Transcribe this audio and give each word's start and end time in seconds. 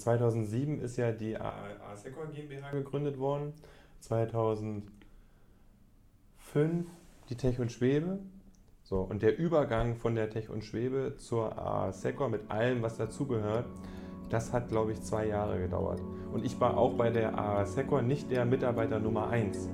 2007 0.00 0.80
ist 0.80 0.96
ja 0.96 1.12
die 1.12 1.36
ASECOR 1.38 2.26
GmbH 2.32 2.70
gegründet 2.70 3.18
worden. 3.18 3.52
2005 4.00 4.90
die 7.28 7.36
Tech 7.36 7.60
und 7.60 7.70
Schwebe. 7.70 8.18
So, 8.82 9.02
und 9.02 9.22
der 9.22 9.38
Übergang 9.38 9.94
von 9.94 10.14
der 10.16 10.30
Tech 10.30 10.50
und 10.50 10.64
Schwebe 10.64 11.14
zur 11.16 11.56
ASECOR 11.56 12.28
mit 12.28 12.50
allem, 12.50 12.82
was 12.82 12.96
dazugehört, 12.96 13.66
das 14.30 14.52
hat, 14.52 14.68
glaube 14.68 14.92
ich, 14.92 15.02
zwei 15.02 15.26
Jahre 15.26 15.60
gedauert. 15.60 16.00
Und 16.32 16.44
ich 16.44 16.58
war 16.60 16.76
auch 16.76 16.94
bei 16.94 17.10
der 17.10 17.38
ASECOR 17.38 18.02
nicht 18.02 18.30
der 18.30 18.44
Mitarbeiter 18.44 18.98
Nummer 18.98 19.28
1. 19.28 19.68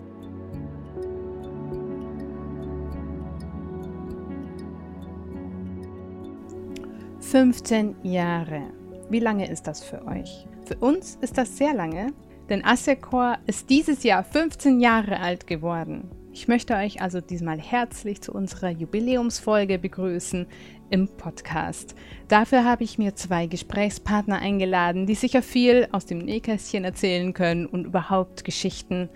Fünfzehn 7.20 7.96
Jahre. 8.02 8.85
Wie 9.08 9.20
lange 9.20 9.48
ist 9.48 9.68
das 9.68 9.84
für 9.84 10.04
euch? 10.04 10.46
Für 10.64 10.76
uns 10.78 11.16
ist 11.20 11.38
das 11.38 11.56
sehr 11.56 11.72
lange, 11.72 12.12
denn 12.48 12.64
Assecor 12.64 13.38
ist 13.46 13.70
dieses 13.70 14.02
Jahr 14.02 14.24
15 14.24 14.80
Jahre 14.80 15.20
alt 15.20 15.46
geworden. 15.46 16.10
Ich 16.32 16.48
möchte 16.48 16.74
euch 16.74 17.00
also 17.00 17.20
diesmal 17.20 17.60
herzlich 17.60 18.20
zu 18.20 18.32
unserer 18.32 18.70
Jubiläumsfolge 18.70 19.78
begrüßen 19.78 20.46
im 20.90 21.08
Podcast. 21.08 21.94
Dafür 22.26 22.64
habe 22.64 22.82
ich 22.82 22.98
mir 22.98 23.14
zwei 23.14 23.46
Gesprächspartner 23.46 24.40
eingeladen, 24.40 25.06
die 25.06 25.14
sicher 25.14 25.40
viel 25.40 25.86
aus 25.92 26.04
dem 26.04 26.18
Nähkästchen 26.18 26.82
erzählen 26.82 27.32
können 27.32 27.66
und 27.66 27.86
überhaupt 27.86 28.44
Geschichten 28.44 29.08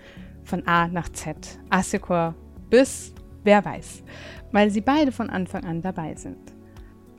von 0.45 0.65
A 0.67 0.87
nach 0.87 1.09
Z, 1.09 1.59
Assecor 1.69 2.33
bis 2.69 3.13
wer 3.43 3.65
weiß, 3.65 4.03
weil 4.53 4.71
sie 4.71 4.81
beide 4.81 5.11
von 5.11 5.29
Anfang 5.29 5.65
an 5.65 5.81
dabei 5.81 6.15
sind. 6.15 6.53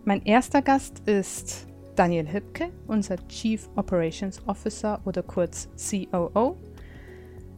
Mein 0.04 0.24
erster 0.24 0.62
Gast 0.62 1.00
ist 1.06 1.66
Daniel 1.95 2.32
Hübke, 2.32 2.70
unser 2.87 3.16
Chief 3.28 3.69
Operations 3.77 4.41
Officer 4.46 5.00
oder 5.05 5.23
kurz 5.23 5.69
COO. 5.77 6.56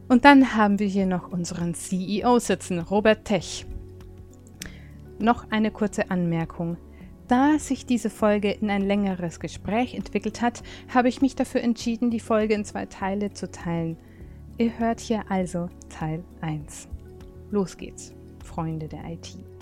Und 0.07 0.25
dann 0.25 0.55
haben 0.55 0.79
wir 0.79 0.87
hier 0.87 1.05
noch 1.05 1.31
unseren 1.31 1.73
CEO 1.73 2.39
sitzen, 2.39 2.79
Robert 2.79 3.25
Tech. 3.25 3.65
Noch 5.19 5.49
eine 5.49 5.71
kurze 5.71 6.11
Anmerkung. 6.11 6.77
Da 7.27 7.57
sich 7.57 7.87
diese 7.87 8.11
Folge 8.11 8.51
in 8.51 8.69
ein 8.69 8.83
längeres 8.83 9.39
Gespräch 9.39 9.95
entwickelt 9.95 10.41
hat, 10.41 10.61
habe 10.93 11.09
ich 11.09 11.21
mich 11.21 11.35
dafür 11.35 11.61
entschieden, 11.61 12.11
die 12.11 12.19
Folge 12.19 12.53
in 12.53 12.65
zwei 12.65 12.85
Teile 12.85 13.33
zu 13.33 13.49
teilen. 13.49 13.97
Ihr 14.57 14.77
hört 14.77 14.99
hier 14.99 15.23
also 15.29 15.69
Teil 15.89 16.23
1. 16.41 16.87
Los 17.49 17.77
geht's, 17.77 18.13
Freunde 18.43 18.87
der 18.87 19.03
IT. 19.05 19.54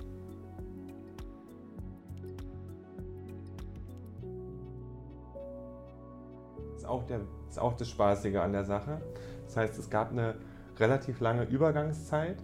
Auch, 6.94 7.04
der, 7.04 7.22
ist 7.50 7.60
auch 7.60 7.74
das 7.74 7.90
Spaßige 7.90 8.38
an 8.38 8.54
der 8.54 8.64
Sache. 8.64 9.02
Das 9.46 9.58
heißt, 9.58 9.78
es 9.78 9.90
gab 9.90 10.12
eine 10.12 10.36
relativ 10.78 11.20
lange 11.20 11.44
Übergangszeit, 11.44 12.38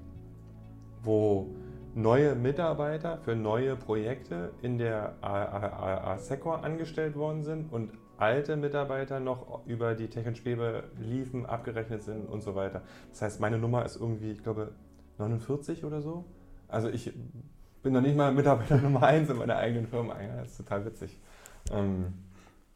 wo 1.03 1.47
neue 1.95 2.36
Mitarbeiter 2.36 3.17
für 3.17 3.36
neue 3.36 3.75
Projekte 3.75 4.52
in 4.61 4.78
der 4.78 5.16
ASECOR 5.22 6.64
angestellt 6.64 7.16
worden 7.16 7.44
sind 7.44 7.72
und 7.72 7.91
alte 8.17 8.58
Mitarbeiter 8.58 9.19
noch 9.19 9.66
über 9.66 9.95
die 9.95 10.08
Tech 10.08 10.28
und 10.28 10.38
Schwebe 10.38 10.84
liefen, 11.00 11.45
abgerechnet 11.45 12.03
sind 12.03 12.28
und 12.28 12.41
so 12.41 12.56
weiter. 12.56 12.81
Das 13.11 13.22
heißt, 13.22 13.39
meine 13.39 13.58
Nummer 13.58 13.86
ist 13.86 13.95
irgendwie, 13.95 14.31
ich 14.31 14.44
glaube, 14.44 14.72
49 15.17 15.86
oder 15.86 16.02
so. 16.02 16.25
Also 16.67 16.89
ich 16.89 17.13
bin 17.81 17.94
noch 17.94 18.02
nicht 18.02 18.16
mal 18.16 18.34
Mitarbeiter 18.34 18.78
Nummer 18.81 19.03
1 19.03 19.30
in 19.30 19.38
meiner 19.38 19.56
eigenen 19.56 19.88
Firma. 19.88 20.16
das 20.38 20.52
ist 20.52 20.58
total 20.58 20.86
witzig. 20.86 21.17
Ähm, 21.72 22.13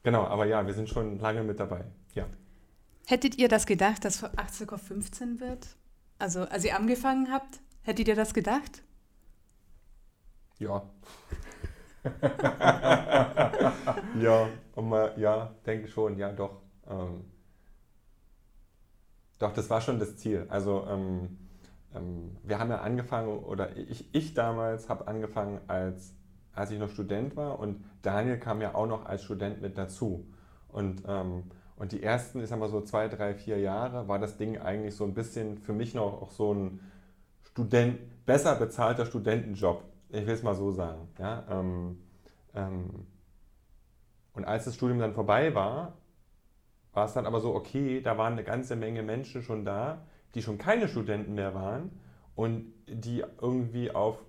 Genau, 0.04 0.26
aber 0.26 0.46
ja, 0.46 0.66
wir 0.66 0.74
sind 0.74 0.90
schon 0.90 1.20
lange 1.20 1.44
mit 1.44 1.60
dabei. 1.60 1.86
Ja. 2.14 2.26
Hättet 3.08 3.38
ihr 3.38 3.48
das 3.48 3.66
gedacht, 3.66 4.06
dass 4.06 4.24
18,15 4.24 5.40
wird? 5.40 5.68
Also, 6.20 6.42
als 6.42 6.66
ihr 6.66 6.76
angefangen 6.76 7.32
habt, 7.32 7.60
hättet 7.82 8.08
ihr 8.08 8.16
das 8.16 8.34
gedacht? 8.34 8.84
Ja. 10.60 10.84
ja, 14.22 14.50
mal, 14.76 15.14
ja, 15.18 15.56
denke 15.66 15.88
schon, 15.88 16.18
ja, 16.18 16.32
doch. 16.32 16.62
Ähm, 16.88 17.26
doch, 19.40 19.54
das 19.54 19.70
war 19.70 19.82
schon 19.82 20.00
das 20.00 20.18
Ziel. 20.18 20.46
Also, 20.50 20.86
ähm, 20.88 21.38
ähm, 21.96 22.38
wir 22.44 22.60
haben 22.60 22.70
ja 22.70 22.82
angefangen, 22.82 23.40
oder 23.40 23.76
ich, 23.78 24.14
ich 24.14 24.34
damals 24.34 24.90
habe 24.90 25.08
angefangen 25.08 25.62
als 25.68 26.14
als 26.54 26.72
ich 26.72 26.80
noch 26.80 26.90
Student 26.90 27.36
war 27.36 27.60
und 27.60 27.84
Daniel 28.02 28.38
kam 28.38 28.62
ja 28.62 28.76
auch 28.76 28.88
noch 28.88 29.06
als 29.06 29.24
Student 29.24 29.62
mit 29.62 29.78
dazu. 29.78 30.26
Und, 30.70 31.04
ähm, 31.08 31.44
und 31.76 31.92
die 31.92 32.04
ersten, 32.04 32.42
ich 32.42 32.50
sag 32.50 32.60
mal 32.60 32.70
so 32.70 32.82
zwei, 32.82 33.08
drei, 33.08 33.34
vier 33.34 33.60
Jahre 33.60 34.08
war 34.08 34.20
das 34.20 34.38
Ding 34.38 34.60
eigentlich 34.60 34.96
so 34.96 35.04
ein 35.04 35.14
bisschen 35.14 35.58
für 35.58 35.74
mich 35.74 35.94
noch 35.94 36.22
auch 36.22 36.32
so 36.32 36.54
ein 36.54 36.80
Student, 37.42 38.26
besser 38.26 38.56
bezahlter 38.56 39.06
Studentenjob. 39.06 39.84
Ich 40.10 40.26
will 40.26 40.34
es 40.34 40.44
mal 40.44 40.56
so 40.56 40.72
sagen. 40.72 41.08
Ja? 41.20 41.44
Ähm, 41.50 42.00
ähm, 42.54 43.08
und 44.34 44.46
als 44.46 44.66
das 44.66 44.76
Studium 44.76 45.00
dann 45.00 45.14
vorbei 45.14 45.54
war, 45.54 45.94
war 46.94 47.06
es 47.06 47.14
dann 47.14 47.26
aber 47.26 47.40
so, 47.40 47.54
okay, 47.54 48.02
da 48.02 48.18
waren 48.18 48.34
eine 48.34 48.44
ganze 48.44 48.76
Menge 48.76 49.04
Menschen 49.04 49.42
schon 49.42 49.66
da, 49.66 50.06
die 50.36 50.42
schon 50.42 50.58
keine 50.58 50.88
Studenten 50.88 51.34
mehr 51.34 51.54
waren 51.54 51.92
und 52.36 52.74
die 52.88 53.24
irgendwie 53.42 53.92
auf 53.92 54.20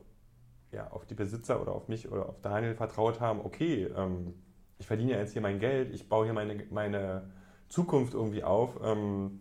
ja, 0.74 0.88
auf 0.90 1.06
die 1.06 1.14
Besitzer 1.14 1.60
oder 1.62 1.72
auf 1.72 1.88
mich 1.88 2.10
oder 2.10 2.28
auf 2.28 2.40
Daniel 2.40 2.74
vertraut 2.74 3.20
haben, 3.20 3.40
okay, 3.40 3.88
ähm, 3.96 4.34
ich 4.78 4.86
verdiene 4.86 5.12
ja 5.12 5.18
jetzt 5.18 5.32
hier 5.32 5.42
mein 5.42 5.60
Geld, 5.60 5.94
ich 5.94 6.08
baue 6.08 6.24
hier 6.24 6.34
meine, 6.34 6.64
meine 6.70 7.30
Zukunft 7.68 8.14
irgendwie 8.14 8.44
auf. 8.44 8.78
Ähm, 8.82 9.40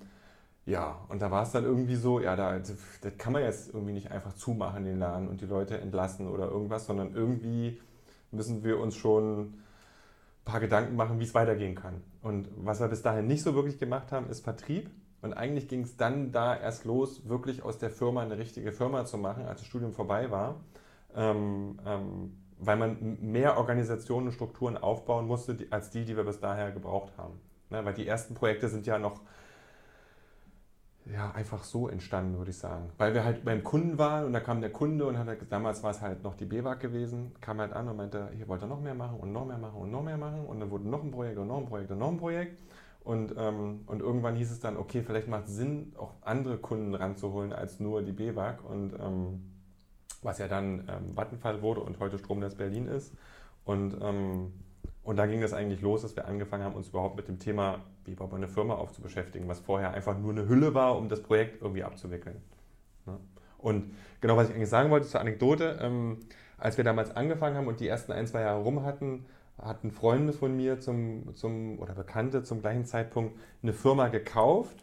ja, 0.66 1.02
und 1.10 1.22
da 1.22 1.32
war 1.32 1.44
es 1.44 1.52
dann 1.52 1.66
irgendwie 1.66 1.96
so, 1.96 2.20
ja, 2.20 2.36
da, 2.36 2.58
das 2.58 3.18
kann 3.18 3.34
man 3.34 3.42
jetzt 3.42 3.74
irgendwie 3.74 3.94
nicht 3.94 4.12
einfach 4.12 4.34
zumachen, 4.34 4.86
den 4.86 5.00
Laden 5.00 5.28
und 5.28 5.42
die 5.42 5.46
Leute 5.46 5.78
entlassen 5.80 6.30
oder 6.30 6.48
irgendwas, 6.48 6.86
sondern 6.86 7.14
irgendwie 7.14 7.82
müssen 8.32 8.64
wir 8.64 8.80
uns 8.80 8.96
schon 8.96 9.42
ein 9.42 9.54
paar 10.46 10.60
Gedanken 10.60 10.96
machen, 10.96 11.20
wie 11.20 11.26
es 11.26 11.34
weitergehen 11.34 11.76
kann. 11.76 12.02
Und 12.22 12.48
was 12.56 12.80
wir 12.80 12.88
bis 12.88 13.02
dahin 13.02 13.28
nicht 13.28 13.44
so 13.44 13.56
wirklich 13.56 13.80
gemacht 13.80 14.12
haben, 14.12 14.30
ist 14.30 14.44
Vertrieb. 14.44 14.90
Und 15.22 15.34
eigentlich 15.34 15.68
ging 15.68 15.82
es 15.82 15.98
dann 15.98 16.32
da 16.32 16.56
erst 16.56 16.86
los, 16.86 17.28
wirklich 17.28 17.64
aus 17.64 17.78
der 17.78 17.90
Firma 17.90 18.22
eine 18.22 18.38
richtige 18.38 18.72
Firma 18.72 19.06
zu 19.06 19.18
machen, 19.18 19.46
als 19.46 19.60
das 19.62 19.68
Studium 19.68 19.94
vorbei 19.94 20.32
war 20.32 20.62
ähm, 21.16 21.80
ähm, 21.86 22.38
weil 22.60 22.78
man 22.78 23.18
mehr 23.22 23.58
Organisationen 23.58 24.28
und 24.28 24.34
Strukturen 24.34 24.78
aufbauen 24.78 25.28
musste, 25.28 25.56
die, 25.56 25.72
als 25.72 25.90
die, 25.90 26.06
die 26.06 26.16
wir 26.16 26.24
bis 26.24 26.40
daher 26.40 26.72
gebraucht 26.72 27.14
haben. 27.18 27.40
Ne, 27.70 27.84
weil 27.84 27.94
die 27.94 28.08
ersten 28.08 28.36
Projekte 28.36 28.70
sind 28.70 28.86
ja 28.86 29.00
noch 29.00 29.22
ja, 31.12 31.32
einfach 31.32 31.64
so 31.64 31.90
entstanden, 31.90 32.38
würde 32.38 32.52
ich 32.52 32.58
sagen. 32.58 32.90
Weil 32.98 33.14
wir 33.14 33.26
halt 33.26 33.44
beim 33.44 33.64
Kunden 33.64 33.98
waren 33.98 34.26
und 34.26 34.34
da 34.34 34.40
kam 34.40 34.62
der 34.62 34.72
Kunde 34.72 35.06
und 35.06 35.18
hat 35.18 35.28
halt, 35.28 35.52
damals 35.52 35.84
war 35.84 35.92
es 35.92 36.02
halt 36.02 36.24
noch 36.24 36.36
die 36.36 36.46
BWAG 36.46 36.80
gewesen, 36.80 37.34
kam 37.42 37.60
halt 37.60 37.74
an 37.74 37.90
und 37.90 37.98
meinte, 37.98 38.30
hier 38.36 38.48
wollte 38.48 38.66
er 38.66 38.70
noch 38.70 38.80
mehr 38.80 38.94
machen 38.94 39.20
und 39.20 39.34
noch 39.34 39.46
mehr 39.46 39.58
machen 39.58 39.82
und 39.82 39.92
noch 39.92 40.04
mehr 40.04 40.18
machen 40.18 40.46
und 40.46 40.60
dann 40.60 40.72
wurde 40.72 40.88
noch 40.88 41.04
ein 41.04 41.12
Projekt 41.12 41.38
und 41.38 41.48
noch 41.48 41.58
ein 41.58 41.66
Projekt 41.66 41.92
und 41.92 42.00
noch 42.00 42.10
ein 42.10 42.18
Projekt. 42.18 42.62
Und, 43.04 43.36
ähm, 43.38 43.82
und 43.88 44.00
irgendwann 44.00 44.36
hieß 44.36 44.50
es 44.50 44.62
dann, 44.62 44.78
okay, 44.78 45.04
vielleicht 45.04 45.28
macht 45.28 45.48
es 45.48 45.56
Sinn, 45.56 45.94
auch 45.98 46.14
andere 46.22 46.58
Kunden 46.58 46.96
ranzuholen 46.96 47.52
als 47.52 47.82
nur 47.82 48.02
die 48.02 48.14
BWAG. 48.14 48.64
Und 48.64 48.94
ähm, 48.98 49.53
was 50.24 50.38
ja 50.40 50.48
dann 50.48 50.88
ähm, 50.90 51.16
Vattenfall 51.16 51.62
wurde 51.62 51.82
und 51.82 52.00
heute 52.00 52.18
Stromnetz 52.18 52.56
Berlin 52.56 52.88
ist. 52.88 53.14
Und, 53.66 53.98
ähm, 54.02 54.54
und 55.04 55.18
da 55.18 55.26
ging 55.26 55.42
es 55.44 55.54
eigentlich 55.54 55.82
los, 55.82 56.02
dass 56.02 56.16
wir 56.16 56.26
angefangen 56.28 56.64
haben, 56.64 56.76
uns 56.76 56.90
überhaupt 56.90 57.16
mit 57.16 57.28
dem 57.28 57.40
Thema, 57.40 57.82
wie 58.06 58.16
man 58.16 58.34
eine 58.34 58.48
Firma 58.48 58.76
auf, 58.76 58.92
zu 58.92 59.02
beschäftigen, 59.02 59.48
was 59.48 59.60
vorher 59.60 59.92
einfach 59.94 60.18
nur 60.18 60.32
eine 60.32 60.48
Hülle 60.48 60.74
war, 60.74 60.98
um 60.98 61.10
das 61.10 61.22
Projekt 61.22 61.62
irgendwie 61.62 61.84
abzuwickeln. 61.84 62.42
Ne? 63.06 63.20
Und 63.58 63.94
genau, 64.22 64.36
was 64.36 64.50
ich 64.50 64.56
eigentlich 64.56 64.70
sagen 64.70 64.90
wollte 64.90 65.08
zur 65.08 65.22
Anekdote, 65.22 65.80
ähm, 65.82 66.20
als 66.58 66.78
wir 66.78 66.84
damals 66.84 67.16
angefangen 67.16 67.56
haben 67.58 67.68
und 67.68 67.80
die 67.80 67.88
ersten 67.88 68.12
ein, 68.12 68.28
zwei 68.28 68.42
Jahre 68.42 68.62
rum 68.62 68.84
hatten, 68.84 69.26
hatten 69.58 69.92
Freunde 69.92 70.34
von 70.34 70.56
mir 70.56 70.80
zum, 70.80 71.34
zum, 71.36 71.80
oder 71.80 71.94
Bekannte 71.94 72.44
zum 72.44 72.62
gleichen 72.62 72.86
Zeitpunkt 72.86 73.38
eine 73.62 73.74
Firma 73.74 74.08
gekauft 74.10 74.83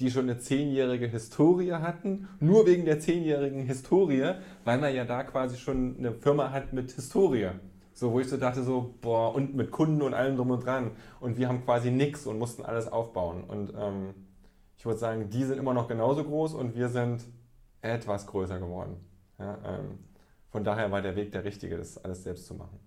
die 0.00 0.10
schon 0.10 0.24
eine 0.24 0.38
zehnjährige 0.38 1.06
Historie 1.06 1.72
hatten, 1.72 2.28
nur 2.40 2.66
wegen 2.66 2.84
der 2.84 3.00
zehnjährigen 3.00 3.62
Historie, 3.64 4.34
weil 4.64 4.78
man 4.78 4.94
ja 4.94 5.04
da 5.04 5.24
quasi 5.24 5.56
schon 5.56 5.96
eine 5.98 6.12
Firma 6.12 6.50
hat 6.52 6.72
mit 6.72 6.92
Historie. 6.92 7.50
So, 7.92 8.12
wo 8.12 8.20
ich 8.20 8.28
so 8.28 8.36
dachte, 8.36 8.62
so, 8.62 8.94
boah, 9.00 9.34
und 9.34 9.56
mit 9.56 9.72
Kunden 9.72 10.02
und 10.02 10.14
allem 10.14 10.36
drum 10.36 10.52
und 10.52 10.64
dran. 10.64 10.92
Und 11.18 11.36
wir 11.36 11.48
haben 11.48 11.64
quasi 11.64 11.90
nichts 11.90 12.26
und 12.26 12.38
mussten 12.38 12.64
alles 12.64 12.86
aufbauen. 12.86 13.42
Und 13.42 13.72
ähm, 13.76 14.14
ich 14.76 14.86
würde 14.86 15.00
sagen, 15.00 15.30
die 15.30 15.42
sind 15.42 15.58
immer 15.58 15.74
noch 15.74 15.88
genauso 15.88 16.22
groß 16.22 16.54
und 16.54 16.76
wir 16.76 16.88
sind 16.88 17.24
etwas 17.82 18.28
größer 18.28 18.60
geworden. 18.60 18.96
Ja, 19.40 19.58
ähm, 19.64 19.98
von 20.50 20.62
daher 20.62 20.92
war 20.92 21.02
der 21.02 21.16
Weg 21.16 21.32
der 21.32 21.42
richtige, 21.42 21.76
das 21.76 21.98
alles 21.98 22.22
selbst 22.22 22.46
zu 22.46 22.54
machen. 22.54 22.78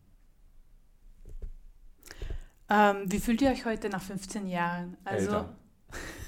Ähm, 2.70 3.04
wie 3.06 3.20
fühlt 3.20 3.42
ihr 3.42 3.50
euch 3.50 3.66
heute 3.66 3.90
nach 3.90 4.02
15 4.02 4.48
Jahren? 4.48 4.96
Also, 5.04 5.44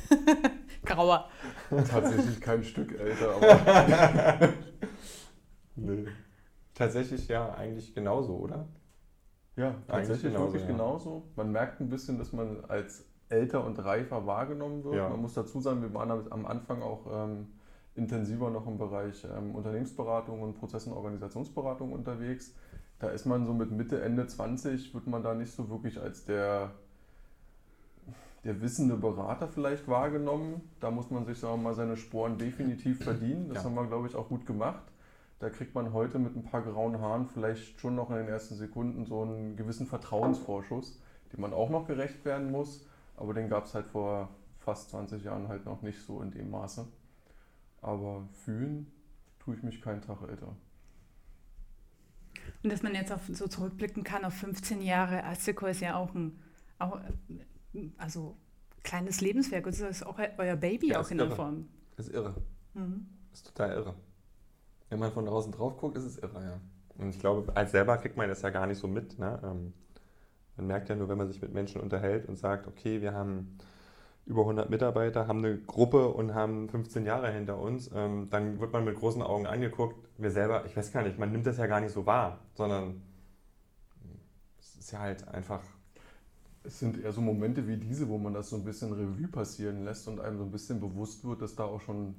Grauer. 0.85 1.29
Tatsächlich 1.69 2.41
kein 2.41 2.63
Stück 2.63 2.97
älter, 2.99 3.35
aber. 3.35 4.49
nee. 5.75 6.05
Tatsächlich 6.73 7.27
ja, 7.27 7.53
eigentlich 7.53 7.93
genauso, 7.93 8.35
oder? 8.37 8.67
Ja, 9.55 9.75
tatsächlich 9.87 10.33
genauso, 10.33 10.53
wirklich 10.53 10.63
ja. 10.63 10.71
genauso. 10.71 11.23
Man 11.35 11.51
merkt 11.51 11.79
ein 11.79 11.89
bisschen, 11.89 12.17
dass 12.17 12.33
man 12.33 12.65
als 12.65 13.05
älter 13.29 13.63
und 13.63 13.77
reifer 13.83 14.25
wahrgenommen 14.25 14.83
wird. 14.83 14.95
Ja. 14.95 15.09
Man 15.09 15.21
muss 15.21 15.33
dazu 15.33 15.59
sagen, 15.59 15.81
wir 15.81 15.93
waren 15.93 16.31
am 16.31 16.45
Anfang 16.45 16.81
auch 16.81 17.05
ähm, 17.11 17.47
intensiver 17.95 18.49
noch 18.49 18.67
im 18.67 18.77
Bereich 18.77 19.25
ähm, 19.25 19.53
Unternehmensberatung 19.53 20.41
und 20.41 20.55
Prozess- 20.55 20.87
und 20.87 20.93
Organisationsberatung 20.93 21.91
unterwegs. 21.93 22.55
Da 22.99 23.09
ist 23.09 23.25
man 23.25 23.45
so 23.45 23.53
mit 23.53 23.71
Mitte, 23.71 24.01
Ende 24.01 24.25
20, 24.25 24.93
wird 24.93 25.07
man 25.07 25.23
da 25.23 25.33
nicht 25.33 25.51
so 25.51 25.69
wirklich 25.69 25.99
als 25.99 26.25
der, 26.25 26.71
der 28.43 28.61
wissende 28.61 28.95
Berater 28.95 29.47
vielleicht 29.47 29.87
wahrgenommen. 29.87 30.61
Da 30.79 30.91
muss 30.91 31.09
man 31.09 31.25
sich 31.25 31.39
sagen 31.39 31.55
wir 31.55 31.69
mal 31.69 31.73
seine 31.73 31.97
Sporen 31.97 32.37
definitiv 32.37 33.03
verdienen. 33.03 33.47
Das 33.49 33.59
ja. 33.59 33.63
haben 33.65 33.75
wir, 33.75 33.87
glaube 33.87 34.07
ich, 34.07 34.15
auch 34.15 34.27
gut 34.27 34.45
gemacht. 34.45 34.83
Da 35.39 35.49
kriegt 35.49 35.75
man 35.75 35.93
heute 35.93 36.19
mit 36.19 36.35
ein 36.35 36.43
paar 36.43 36.61
grauen 36.61 36.99
Haaren 36.99 37.27
vielleicht 37.27 37.79
schon 37.79 37.95
noch 37.95 38.09
in 38.09 38.17
den 38.17 38.27
ersten 38.27 38.55
Sekunden 38.55 39.05
so 39.05 39.21
einen 39.21 39.55
gewissen 39.55 39.87
Vertrauensvorschuss, 39.87 41.01
dem 41.31 41.41
man 41.41 41.53
auch 41.53 41.69
noch 41.69 41.85
gerecht 41.85 42.23
werden 42.25 42.51
muss. 42.51 42.85
Aber 43.17 43.33
den 43.33 43.49
gab 43.49 43.65
es 43.65 43.73
halt 43.73 43.87
vor 43.87 44.29
fast 44.59 44.89
20 44.91 45.23
Jahren 45.23 45.47
halt 45.47 45.65
noch 45.65 45.81
nicht 45.81 46.01
so 46.01 46.21
in 46.21 46.31
dem 46.31 46.49
Maße. 46.49 46.87
Aber 47.81 48.27
fühlen 48.45 48.91
tue 49.39 49.55
ich 49.55 49.63
mich 49.63 49.81
keinen 49.81 50.01
Tag 50.01 50.21
älter. 50.27 50.55
Und 52.63 52.71
dass 52.71 52.81
man 52.81 52.95
jetzt 52.95 53.11
auf, 53.11 53.21
so 53.31 53.47
zurückblicken 53.47 54.03
kann 54.03 54.25
auf 54.25 54.33
15 54.33 54.81
Jahre, 54.81 55.23
Azteco 55.25 55.65
ist 55.65 55.81
ja 55.81 55.95
auch 55.95 56.13
ein 56.13 56.39
auch, 56.79 56.99
also 57.97 58.37
kleines 58.83 59.21
Lebenswerk 59.21 59.65
und 59.65 59.79
das 59.79 59.89
ist 59.89 60.05
auch 60.05 60.19
euer 60.37 60.55
Baby 60.55 60.89
ja, 60.89 61.01
auch 61.01 61.09
in 61.09 61.19
irre. 61.19 61.27
der 61.27 61.35
Form. 61.35 61.69
Das 61.95 62.07
ist 62.07 62.13
irre. 62.13 62.35
Mhm. 62.73 63.07
Ist 63.31 63.47
total 63.47 63.71
irre. 63.71 63.95
Wenn 64.89 64.99
man 64.99 65.11
von 65.11 65.25
draußen 65.25 65.51
drauf 65.51 65.77
guckt, 65.77 65.97
ist 65.97 66.05
es 66.05 66.17
irre, 66.17 66.43
ja. 66.43 66.59
Und 66.97 67.09
ich 67.09 67.19
glaube, 67.19 67.55
als 67.55 67.71
selber 67.71 67.97
kriegt 67.97 68.17
man 68.17 68.29
das 68.29 68.41
ja 68.41 68.49
gar 68.49 68.67
nicht 68.67 68.77
so 68.77 68.87
mit. 68.87 69.17
Ne? 69.17 69.39
Ähm, 69.43 69.73
man 70.57 70.67
merkt 70.67 70.89
ja 70.89 70.95
nur, 70.95 71.09
wenn 71.09 71.17
man 71.17 71.27
sich 71.27 71.41
mit 71.41 71.53
Menschen 71.53 71.81
unterhält 71.81 72.27
und 72.27 72.37
sagt, 72.37 72.67
okay, 72.67 73.01
wir 73.01 73.13
haben 73.13 73.57
über 74.25 74.41
100 74.41 74.69
Mitarbeiter, 74.69 75.27
haben 75.27 75.39
eine 75.39 75.57
Gruppe 75.57 76.09
und 76.09 76.33
haben 76.33 76.69
15 76.69 77.05
Jahre 77.05 77.31
hinter 77.31 77.57
uns, 77.59 77.89
ähm, 77.93 78.29
dann 78.29 78.59
wird 78.59 78.71
man 78.71 78.85
mit 78.85 78.95
großen 78.95 79.21
Augen 79.21 79.47
angeguckt. 79.47 80.07
Wir 80.17 80.31
selber, 80.31 80.65
ich 80.65 80.77
weiß 80.77 80.91
gar 80.91 81.03
nicht, 81.03 81.17
man 81.17 81.31
nimmt 81.31 81.45
das 81.45 81.57
ja 81.57 81.67
gar 81.67 81.81
nicht 81.81 81.91
so 81.91 82.05
wahr, 82.05 82.39
sondern 82.53 83.01
es 84.59 84.75
ist 84.77 84.91
ja 84.91 84.99
halt 84.99 85.27
einfach. 85.27 85.61
Es 86.63 86.79
sind 86.79 87.03
eher 87.03 87.11
so 87.11 87.21
Momente 87.21 87.67
wie 87.67 87.77
diese, 87.77 88.07
wo 88.07 88.17
man 88.17 88.33
das 88.33 88.49
so 88.49 88.55
ein 88.55 88.63
bisschen 88.63 88.93
Revue 88.93 89.27
passieren 89.27 89.83
lässt 89.83 90.07
und 90.07 90.19
einem 90.19 90.37
so 90.37 90.43
ein 90.43 90.51
bisschen 90.51 90.79
bewusst 90.79 91.25
wird, 91.25 91.41
dass 91.41 91.55
da 91.55 91.65
auch 91.65 91.81
schon 91.81 92.15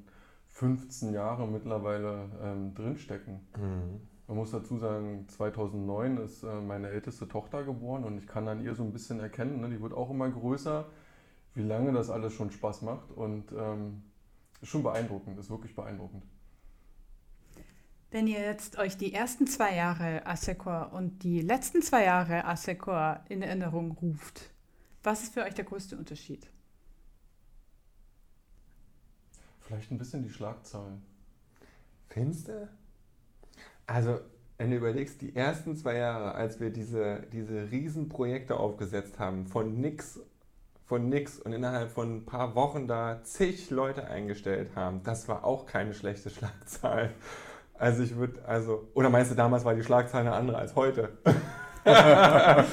15 0.48 1.12
Jahre 1.12 1.46
mittlerweile 1.48 2.28
ähm, 2.42 2.74
drinstecken. 2.74 3.40
Mhm. 3.56 4.00
Man 4.26 4.36
muss 4.36 4.50
dazu 4.50 4.78
sagen, 4.78 5.26
2009 5.28 6.18
ist 6.18 6.42
äh, 6.42 6.60
meine 6.60 6.88
älteste 6.88 7.28
Tochter 7.28 7.64
geboren 7.64 8.04
und 8.04 8.18
ich 8.18 8.26
kann 8.26 8.48
an 8.48 8.62
ihr 8.62 8.74
so 8.74 8.82
ein 8.82 8.92
bisschen 8.92 9.20
erkennen, 9.20 9.60
ne, 9.60 9.68
die 9.68 9.80
wird 9.80 9.92
auch 9.92 10.10
immer 10.10 10.28
größer 10.30 10.86
wie 11.54 11.62
lange 11.62 11.92
das 11.92 12.10
alles 12.10 12.32
schon 12.34 12.50
Spaß 12.50 12.82
macht 12.82 13.10
und 13.12 13.52
ähm, 13.52 14.02
ist 14.60 14.68
schon 14.68 14.82
beeindruckend, 14.82 15.38
ist 15.38 15.50
wirklich 15.50 15.74
beeindruckend. 15.74 16.24
Wenn 18.10 18.26
ihr 18.26 18.40
jetzt 18.40 18.78
euch 18.78 18.96
die 18.96 19.12
ersten 19.12 19.46
zwei 19.46 19.74
Jahre 19.74 20.24
Assecor 20.26 20.92
und 20.92 21.22
die 21.22 21.40
letzten 21.40 21.82
zwei 21.82 22.04
Jahre 22.04 22.44
Assecor 22.44 23.24
in 23.28 23.42
Erinnerung 23.42 23.92
ruft, 23.92 24.50
was 25.02 25.24
ist 25.24 25.34
für 25.34 25.42
euch 25.42 25.54
der 25.54 25.64
größte 25.64 25.96
Unterschied? 25.96 26.48
Vielleicht 29.60 29.90
ein 29.90 29.98
bisschen 29.98 30.22
die 30.22 30.30
Schlagzahlen. 30.30 31.02
Findest 32.08 32.48
du? 32.48 32.68
Also, 33.86 34.20
wenn 34.58 34.70
du 34.70 34.76
überlegst, 34.76 35.20
die 35.20 35.34
ersten 35.34 35.76
zwei 35.76 35.96
Jahre, 35.96 36.34
als 36.34 36.60
wir 36.60 36.70
diese, 36.70 37.26
diese 37.32 37.70
Riesenprojekte 37.70 38.56
aufgesetzt 38.56 39.18
haben, 39.18 39.46
von 39.46 39.80
nix 39.80 40.20
von 40.84 41.08
nix 41.08 41.38
und 41.38 41.52
innerhalb 41.52 41.90
von 41.90 42.18
ein 42.18 42.26
paar 42.26 42.54
Wochen 42.54 42.86
da 42.86 43.22
zig 43.24 43.70
Leute 43.70 44.06
eingestellt 44.06 44.76
haben, 44.76 45.02
das 45.02 45.28
war 45.28 45.44
auch 45.44 45.66
keine 45.66 45.94
schlechte 45.94 46.30
Schlagzahl. 46.30 47.10
Also 47.74 48.02
ich 48.02 48.16
würde, 48.16 48.44
also, 48.46 48.88
oder 48.94 49.10
meinst 49.10 49.30
du, 49.30 49.34
damals 49.34 49.64
war 49.64 49.74
die 49.74 49.82
Schlagzahl 49.82 50.20
eine 50.20 50.32
andere 50.32 50.58
als 50.58 50.76
heute? 50.76 51.18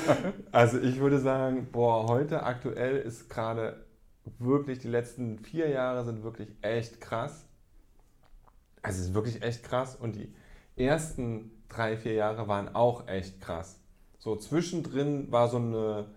also 0.52 0.80
ich 0.80 1.00
würde 1.00 1.20
sagen, 1.20 1.68
boah, 1.72 2.08
heute 2.08 2.44
aktuell 2.44 2.98
ist 2.98 3.30
gerade 3.30 3.86
wirklich, 4.40 4.80
die 4.80 4.88
letzten 4.88 5.40
vier 5.40 5.70
Jahre 5.70 6.06
sind 6.06 6.24
wirklich 6.24 6.50
echt 6.62 7.02
krass. 7.02 7.46
Also 8.82 9.02
es 9.02 9.08
ist 9.08 9.14
wirklich 9.14 9.42
echt 9.42 9.64
krass 9.64 9.96
und 9.96 10.16
die 10.16 10.34
ersten 10.76 11.52
drei, 11.68 11.98
vier 11.98 12.14
Jahre 12.14 12.48
waren 12.48 12.74
auch 12.74 13.08
echt 13.08 13.42
krass. 13.42 13.80
So 14.18 14.36
zwischendrin 14.36 15.32
war 15.32 15.50
so 15.50 15.58
eine 15.58 16.08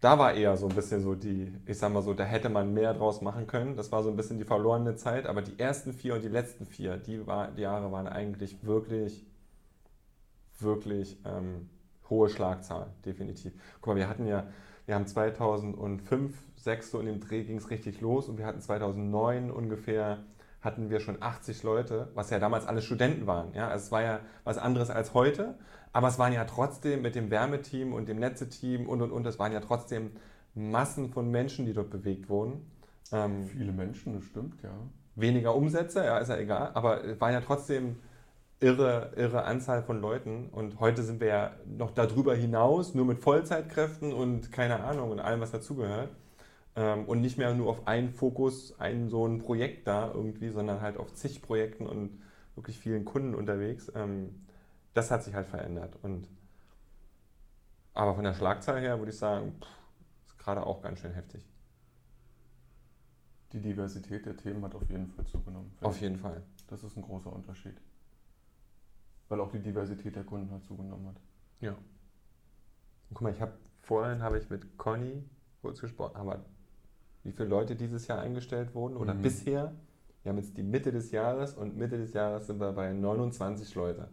da 0.00 0.18
war 0.18 0.34
eher 0.34 0.56
so 0.56 0.66
ein 0.66 0.74
bisschen 0.74 1.02
so 1.02 1.14
die, 1.14 1.52
ich 1.66 1.78
sag 1.78 1.92
mal 1.92 2.02
so, 2.02 2.14
da 2.14 2.24
hätte 2.24 2.48
man 2.48 2.72
mehr 2.72 2.94
draus 2.94 3.20
machen 3.20 3.46
können. 3.46 3.76
Das 3.76 3.92
war 3.92 4.02
so 4.02 4.08
ein 4.08 4.16
bisschen 4.16 4.38
die 4.38 4.44
verlorene 4.44 4.96
Zeit. 4.96 5.26
Aber 5.26 5.42
die 5.42 5.58
ersten 5.58 5.92
vier 5.92 6.14
und 6.14 6.24
die 6.24 6.28
letzten 6.28 6.64
vier, 6.66 6.96
die, 6.96 7.26
war, 7.26 7.48
die 7.50 7.62
Jahre 7.62 7.92
waren 7.92 8.06
eigentlich 8.06 8.64
wirklich, 8.64 9.26
wirklich 10.58 11.18
ähm, 11.26 11.68
hohe 12.08 12.30
Schlagzahl, 12.30 12.86
definitiv. 13.04 13.52
Guck 13.80 13.94
mal, 13.94 13.96
wir 13.96 14.08
hatten 14.08 14.26
ja, 14.26 14.46
wir 14.86 14.94
haben 14.94 15.06
2005, 15.06 16.34
2006 16.56 16.90
so 16.90 17.00
in 17.00 17.06
dem 17.06 17.20
Dreh 17.20 17.44
ging 17.44 17.56
es 17.56 17.70
richtig 17.70 18.00
los 18.00 18.28
und 18.28 18.38
wir 18.38 18.46
hatten 18.46 18.60
2009 18.60 19.50
ungefähr 19.50 20.18
hatten 20.60 20.90
wir 20.90 21.00
schon 21.00 21.22
80 21.22 21.62
Leute, 21.62 22.08
was 22.14 22.28
ja 22.28 22.38
damals 22.38 22.66
alle 22.66 22.82
Studenten 22.82 23.26
waren. 23.26 23.54
Ja? 23.54 23.68
Also 23.68 23.86
es 23.86 23.92
war 23.92 24.02
ja 24.02 24.20
was 24.44 24.58
anderes 24.58 24.90
als 24.90 25.14
heute. 25.14 25.54
Aber 25.92 26.08
es 26.08 26.18
waren 26.18 26.32
ja 26.32 26.44
trotzdem 26.44 27.02
mit 27.02 27.14
dem 27.14 27.30
Wärmeteam 27.30 27.92
und 27.92 28.08
dem 28.08 28.18
Netzeteam 28.18 28.88
und 28.88 29.02
und 29.02 29.10
und, 29.10 29.26
es 29.26 29.38
waren 29.38 29.52
ja 29.52 29.60
trotzdem 29.60 30.12
Massen 30.54 31.10
von 31.10 31.30
Menschen, 31.30 31.66
die 31.66 31.72
dort 31.72 31.90
bewegt 31.90 32.28
wurden. 32.28 32.70
Ähm, 33.12 33.46
Viele 33.46 33.72
Menschen, 33.72 34.14
das 34.14 34.24
stimmt, 34.24 34.62
ja. 34.62 34.74
Weniger 35.16 35.54
Umsätze, 35.56 36.04
ja, 36.04 36.18
ist 36.18 36.28
ja 36.28 36.36
egal, 36.36 36.70
aber 36.74 37.04
es 37.04 37.20
waren 37.20 37.32
ja 37.32 37.40
trotzdem 37.40 37.96
irre, 38.60 39.12
irre 39.16 39.44
Anzahl 39.44 39.82
von 39.82 40.00
Leuten. 40.00 40.48
Und 40.50 40.78
heute 40.80 41.02
sind 41.02 41.20
wir 41.20 41.28
ja 41.28 41.50
noch 41.66 41.90
darüber 41.90 42.34
hinaus, 42.34 42.94
nur 42.94 43.04
mit 43.06 43.18
Vollzeitkräften 43.18 44.12
und 44.12 44.52
keine 44.52 44.80
Ahnung 44.84 45.10
und 45.10 45.18
allem, 45.18 45.40
was 45.40 45.50
dazugehört. 45.50 46.10
Ähm, 46.76 47.06
und 47.06 47.20
nicht 47.20 47.38
mehr 47.38 47.52
nur 47.54 47.68
auf 47.70 47.88
einen 47.88 48.10
Fokus, 48.10 48.78
ein 48.78 49.08
so 49.08 49.26
ein 49.26 49.38
Projekt 49.38 49.88
da 49.88 50.12
irgendwie, 50.14 50.50
sondern 50.50 50.80
halt 50.80 50.98
auf 50.98 51.12
zig 51.14 51.42
Projekten 51.42 51.86
und 51.86 52.20
wirklich 52.54 52.78
vielen 52.78 53.04
Kunden 53.04 53.34
unterwegs. 53.34 53.90
Das 54.94 55.10
hat 55.10 55.22
sich 55.22 55.34
halt 55.34 55.46
verändert. 55.46 55.96
Und, 56.02 56.28
aber 57.94 58.14
von 58.14 58.24
der 58.24 58.34
Schlagzahl 58.34 58.80
her 58.80 58.98
würde 58.98 59.12
ich 59.12 59.18
sagen, 59.18 59.52
pff, 59.60 59.68
ist 60.26 60.38
gerade 60.38 60.66
auch 60.66 60.82
ganz 60.82 60.98
schön 61.00 61.12
heftig. 61.12 61.46
Die 63.52 63.60
Diversität 63.60 64.26
der 64.26 64.36
Themen 64.36 64.64
hat 64.64 64.74
auf 64.74 64.88
jeden 64.88 65.08
Fall 65.08 65.26
zugenommen. 65.26 65.72
Auf 65.80 66.00
jeden 66.00 66.18
Fall. 66.18 66.42
Das 66.68 66.84
ist 66.84 66.96
ein 66.96 67.02
großer 67.02 67.32
Unterschied. 67.32 67.74
Weil 69.28 69.40
auch 69.40 69.50
die 69.50 69.60
Diversität 69.60 70.14
der 70.14 70.24
Kunden 70.24 70.50
halt 70.50 70.64
zugenommen 70.64 71.08
hat. 71.08 71.20
Ja. 71.60 71.76
Guck 73.08 73.22
mal, 73.22 73.32
ich 73.32 73.40
habe 73.40 73.52
vorhin 73.82 74.22
habe 74.22 74.38
ich 74.38 74.48
mit 74.50 74.78
Conny 74.78 75.24
kurz 75.62 75.80
gesprochen, 75.80 76.16
aber 76.16 76.44
wie 77.22 77.32
viele 77.32 77.48
Leute 77.48 77.76
dieses 77.76 78.06
Jahr 78.06 78.20
eingestellt 78.20 78.74
wurden 78.74 78.96
oder 78.96 79.14
mhm. 79.14 79.22
bisher? 79.22 79.74
Wir 80.22 80.30
haben 80.30 80.38
jetzt 80.38 80.56
die 80.56 80.62
Mitte 80.62 80.92
des 80.92 81.10
Jahres 81.10 81.54
und 81.54 81.76
Mitte 81.76 81.98
des 81.98 82.12
Jahres 82.12 82.46
sind 82.46 82.60
wir 82.60 82.72
bei 82.72 82.92
29 82.92 83.74
Leute. 83.74 84.08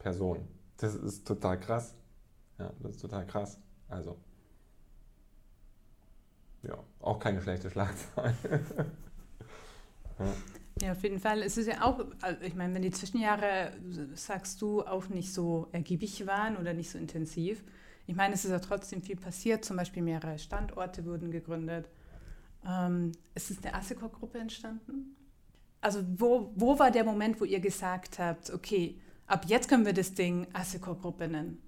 Person. 0.00 0.48
Das 0.78 0.94
ist 0.96 1.26
total 1.26 1.60
krass. 1.60 1.94
Ja, 2.58 2.72
das 2.80 2.92
ist 2.92 3.00
total 3.00 3.26
krass. 3.26 3.58
Also, 3.88 4.18
ja, 6.62 6.78
auch 7.00 7.18
keine 7.18 7.40
schlechte 7.40 7.70
Schlagzahl. 7.70 8.34
ja. 10.18 10.24
ja. 10.82 10.92
auf 10.92 11.02
jeden 11.02 11.20
Fall. 11.20 11.42
Es 11.42 11.56
ist 11.56 11.66
ja 11.66 11.84
auch, 11.84 12.04
also 12.20 12.42
ich 12.42 12.54
meine, 12.54 12.74
wenn 12.74 12.82
die 12.82 12.90
Zwischenjahre, 12.90 13.72
sagst 14.14 14.60
du, 14.60 14.82
auch 14.82 15.08
nicht 15.08 15.32
so 15.32 15.68
ergiebig 15.72 16.26
waren 16.26 16.56
oder 16.56 16.74
nicht 16.74 16.90
so 16.90 16.98
intensiv. 16.98 17.62
Ich 18.06 18.16
meine, 18.16 18.34
es 18.34 18.44
ist 18.44 18.50
ja 18.50 18.58
trotzdem 18.58 19.02
viel 19.02 19.16
passiert. 19.16 19.64
Zum 19.64 19.76
Beispiel 19.76 20.02
mehrere 20.02 20.38
Standorte 20.38 21.04
wurden 21.04 21.30
gegründet. 21.30 21.88
Ähm, 22.66 23.12
ist 23.34 23.50
es 23.50 23.62
eine 23.62 23.74
Assecor-Gruppe 23.74 24.38
entstanden? 24.38 25.16
Also 25.80 26.04
wo, 26.16 26.52
wo 26.56 26.78
war 26.78 26.90
der 26.90 27.04
Moment, 27.04 27.40
wo 27.40 27.44
ihr 27.44 27.60
gesagt 27.60 28.18
habt, 28.18 28.50
okay, 28.50 29.00
ab 29.30 29.44
jetzt 29.46 29.68
können 29.68 29.86
wir 29.86 29.92
das 29.92 30.14
Ding 30.14 30.46
Assecor-Gruppe 30.52 31.28
nennen? 31.28 31.62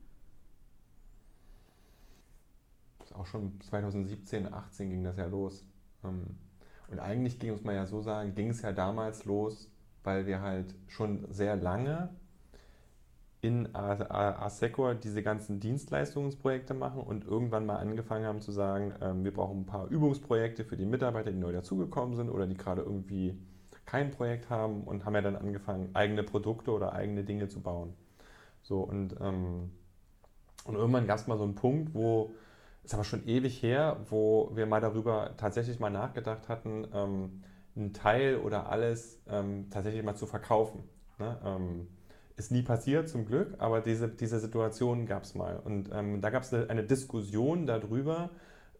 Auch 3.15 3.27
schon 3.27 3.61
2017, 3.61 4.53
18 4.53 4.91
ging 4.91 5.05
das 5.05 5.17
ja 5.17 5.27
los. 5.27 5.65
Ähm, 6.03 6.25
und 6.89 6.99
eigentlich 6.99 7.39
ging 7.39 7.53
es 7.53 7.63
mal 7.63 7.75
ja 7.75 7.87
so 7.87 8.01
sagen, 8.03 8.35
ging 8.35 8.51
es 8.51 8.63
ja 8.63 8.73
damals 8.73 9.25
los, 9.25 9.71
weil 10.03 10.27
wir 10.27 10.41
halt 10.41 10.75
schon 10.89 11.27
sehr 11.31 11.57
lange 11.57 12.11
in 13.43 13.75
Assecor 13.75 14.95
diese 14.95 15.23
ganzen 15.23 15.59
Dienstleistungsprojekte 15.59 16.75
machen 16.75 17.03
und 17.03 17.25
irgendwann 17.25 17.67
mal 17.67 17.77
angefangen 17.77 18.25
haben 18.25 18.41
zu 18.41 18.53
sagen, 18.53 18.95
ähm, 19.01 19.25
wir 19.25 19.33
brauchen 19.33 19.63
ein 19.63 19.67
paar 19.67 19.89
Übungsprojekte 19.89 20.65
für 20.65 20.77
die 20.77 20.87
Mitarbeiter, 20.87 21.33
die 21.33 21.39
neu 21.39 21.53
dazugekommen 21.53 22.15
sind 22.15 22.31
oder 22.31 22.47
die 22.47 22.57
gerade 22.57 22.83
irgendwie 22.83 23.37
kein 23.85 24.11
Projekt 24.11 24.51
haben 24.51 24.85
und 24.85 25.05
haben 25.05 25.15
ja 25.15 25.23
dann 25.23 25.37
angefangen, 25.37 25.91
eigene 25.95 26.23
Produkte 26.23 26.71
oder 26.71 26.93
eigene 26.93 27.25
Dinge 27.25 27.49
zu 27.49 27.61
bauen. 27.61 27.95
So 28.63 28.81
und 28.81 29.17
ähm, 29.21 29.73
Und 30.65 30.77
irgendwann 30.77 31.07
gab 31.07 31.19
es 31.19 31.27
mal 31.27 31.39
so 31.39 31.45
einen 31.45 31.55
Punkt, 31.55 31.95
wo, 31.95 32.33
ist 32.85 32.95
aber 32.95 33.05
schon 33.05 33.27
ewig 33.27 33.63
her, 33.63 33.99
wo 34.09 34.51
wir 34.55 34.67
mal 34.67 34.81
darüber 34.81 35.35
tatsächlich 35.37 35.81
mal 35.81 35.91
nachgedacht 35.91 36.49
hatten, 36.49 36.87
ähm, 36.95 37.43
einen 37.75 37.93
Teil 37.93 38.37
oder 38.37 38.71
alles 38.71 39.21
ähm, 39.29 39.69
tatsächlich 39.71 40.03
mal 40.05 40.15
zu 40.15 40.27
verkaufen. 40.27 40.85
Ne? 41.19 41.39
Ähm, 41.45 41.89
ist 42.37 42.51
nie 42.51 42.63
passiert, 42.63 43.09
zum 43.09 43.27
Glück, 43.27 43.55
aber 43.59 43.81
diese, 43.81 44.09
diese 44.09 44.41
Situation 44.41 45.07
gab 45.07 45.25
es 45.25 45.35
mal. 45.35 45.59
Und 45.59 45.91
ähm, 45.93 46.21
da 46.21 46.31
gab 46.31 46.43
es 46.43 46.53
eine, 46.53 46.69
eine, 46.71 46.85
Diskussion 46.85 47.67
darüber, 47.67 48.31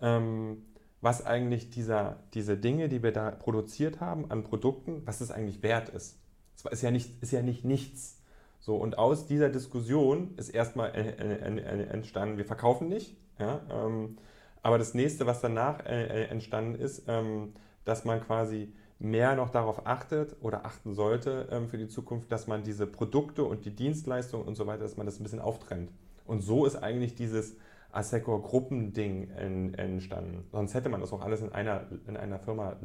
ähm, 0.01 0.63
was 1.03 1.27
eigentlich 1.27 1.69
dieser, 1.69 2.17
diese 2.33 2.57
Dinge, 2.57 2.89
die 2.89 3.03
wir 3.03 3.13
da 3.13 3.33
produziert 3.33 4.01
haben 4.01 4.31
an 4.31 4.45
Produkten, 4.45 5.03
was 5.05 5.21
es 5.21 5.31
eigentlich 5.31 5.63
wert 5.63 5.91
ist. 5.91 6.17
Es 6.55 6.65
ist 6.65 6.83
ja 6.83 6.91
nicht, 6.91 7.21
ist 7.21 7.33
ja 7.33 7.43
nicht 7.43 7.65
nichts. 7.65 8.23
So, 8.61 8.77
und 8.77 8.97
aus 8.97 9.27
dieser 9.27 9.49
Diskussion 9.49 10.35
ist 10.37 10.49
erstmal 10.49 10.95
entstanden, 10.95 12.39
wir 12.39 12.45
verkaufen 12.45 12.89
nicht. 12.89 13.17
Ja, 13.39 13.61
ähm, 13.71 14.17
aber 14.63 14.79
das 14.79 14.95
nächste, 14.95 15.27
was 15.27 15.41
danach 15.41 15.85
äh, 15.85 16.27
entstanden 16.27 16.77
ist, 16.77 17.03
ähm, 17.09 17.53
dass 17.85 18.05
man 18.05 18.21
quasi 18.21 18.73
mehr 19.01 19.35
noch 19.35 19.51
darauf 19.51 19.85
achtet 19.85 20.37
oder 20.41 20.65
achten 20.65 20.95
sollte 20.95 21.49
ähm, 21.51 21.69
für 21.69 21.79
die 21.79 21.89
Zukunft, 21.89 22.31
dass 22.31 22.47
man 22.47 22.63
diese 22.63 22.87
Produkte 22.87 23.43
und 23.43 23.65
die 23.65 23.75
Dienstleistungen 23.75 24.47
und 24.47 24.55
so 24.55 24.69
weiter, 24.69 24.85
dass 24.85 24.97
man 24.97 25.07
das 25.07 25.19
ein 25.19 25.25
bisschen 25.25 25.41
auftrennt. 25.41 25.91
Und 26.25 26.43
so 26.43 26.65
ist 26.65 26.77
eigentlich 26.77 27.17
dieses 27.17 27.57
Assecor-Gruppending 27.93 29.31
entstanden. 29.75 30.45
Sonst 30.51 30.75
hätte 30.75 30.89
man 30.89 31.01
das 31.01 31.13
auch 31.13 31.21
alles 31.21 31.43
in 31.43 31.53
einer, 31.53 31.87
in 32.07 32.17
einer 32.17 32.39
Firma 32.39 32.77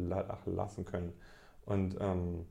lassen 0.46 0.86
können. 0.86 1.14
Und, 1.66 1.98
ähm, 2.00 2.46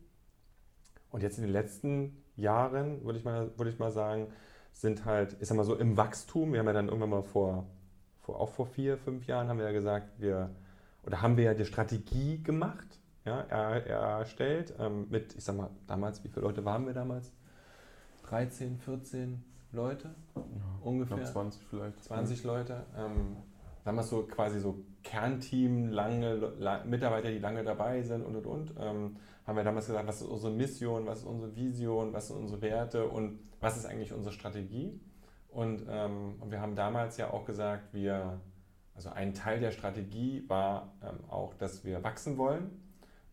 und 1.11 1.23
jetzt 1.23 1.39
in 1.39 1.45
den 1.45 1.53
letzten 1.53 2.23
Jahren, 2.35 3.05
würde 3.05 3.19
ich, 3.19 3.25
mal, 3.25 3.51
würde 3.57 3.71
ich 3.71 3.79
mal 3.79 3.91
sagen, 3.91 4.29
sind 4.73 5.05
halt, 5.05 5.37
ich 5.41 5.49
sag 5.49 5.57
mal 5.57 5.65
so, 5.65 5.75
im 5.75 5.97
Wachstum, 5.97 6.53
wir 6.53 6.61
haben 6.61 6.67
ja 6.67 6.73
dann 6.73 6.89
irgendwann 6.89 7.11
mal 7.11 7.23
vor, 7.23 7.67
vor 8.21 8.41
auch 8.41 8.51
vor 8.51 8.67
vier, 8.67 8.99
fünf 8.99 9.27
Jahren 9.27 9.49
haben 9.49 9.59
wir 9.59 9.67
ja 9.67 9.73
gesagt, 9.73 10.09
wir, 10.19 10.51
oder 11.05 11.23
haben 11.23 11.37
wir 11.37 11.45
ja 11.45 11.55
die 11.55 11.65
Strategie 11.65 12.43
gemacht, 12.43 13.01
ja, 13.25 13.41
er, 13.41 13.87
erstellt. 13.87 14.75
Ähm, 14.79 15.07
mit, 15.11 15.35
ich 15.35 15.45
sag 15.45 15.57
mal, 15.57 15.71
damals, 15.87 16.23
wie 16.25 16.29
viele 16.29 16.47
Leute 16.47 16.65
waren 16.65 16.87
wir 16.87 16.95
damals? 16.95 17.33
13, 18.25 18.79
14 18.79 19.45
Leute 19.73 20.15
ja, 20.35 20.43
ungefähr. 20.83 21.25
20 21.25 21.63
vielleicht. 21.69 22.05
20 22.05 22.45
Leute. 22.45 22.87
Ähm, 22.97 23.37
damals 23.85 24.09
so 24.09 24.23
quasi 24.23 24.61
so 24.61 24.85
Kernteam, 25.03 25.91
lange 25.91 26.35
la, 26.59 26.85
Mitarbeiter, 26.85 27.31
die 27.31 27.39
lange 27.39 27.63
dabei 27.65 28.03
sind 28.03 28.25
und 28.25 28.37
und 28.37 28.47
und. 28.47 28.75
Ähm, 28.79 29.17
haben 29.47 29.57
wir 29.57 29.65
damals 29.65 29.87
gesagt, 29.87 30.09
was 30.09 30.21
ist 30.21 30.29
unsere 30.29 30.53
Mission, 30.53 31.07
was 31.07 31.19
ist 31.19 31.25
unsere 31.25 31.55
Vision, 31.55 32.13
was 32.13 32.29
sind 32.29 32.37
unsere 32.37 32.61
Werte 32.63 33.09
und 33.09 33.39
was 33.61 33.77
ist 33.77 33.87
eigentlich 33.87 34.13
unsere 34.13 34.35
Strategie. 34.35 35.01
Und, 35.49 35.85
ähm, 35.89 36.35
und 36.41 36.51
wir 36.51 36.61
haben 36.61 36.75
damals 36.75 37.17
ja 37.17 37.31
auch 37.31 37.45
gesagt, 37.45 37.95
wir, 37.95 38.41
also 38.95 39.11
ein 39.11 39.35
Teil 39.35 39.61
der 39.61 39.71
Strategie 39.71 40.45
war 40.49 40.95
ähm, 41.03 41.31
auch, 41.31 41.55
dass 41.55 41.85
wir 41.85 42.03
wachsen 42.03 42.39
wollen 42.39 42.83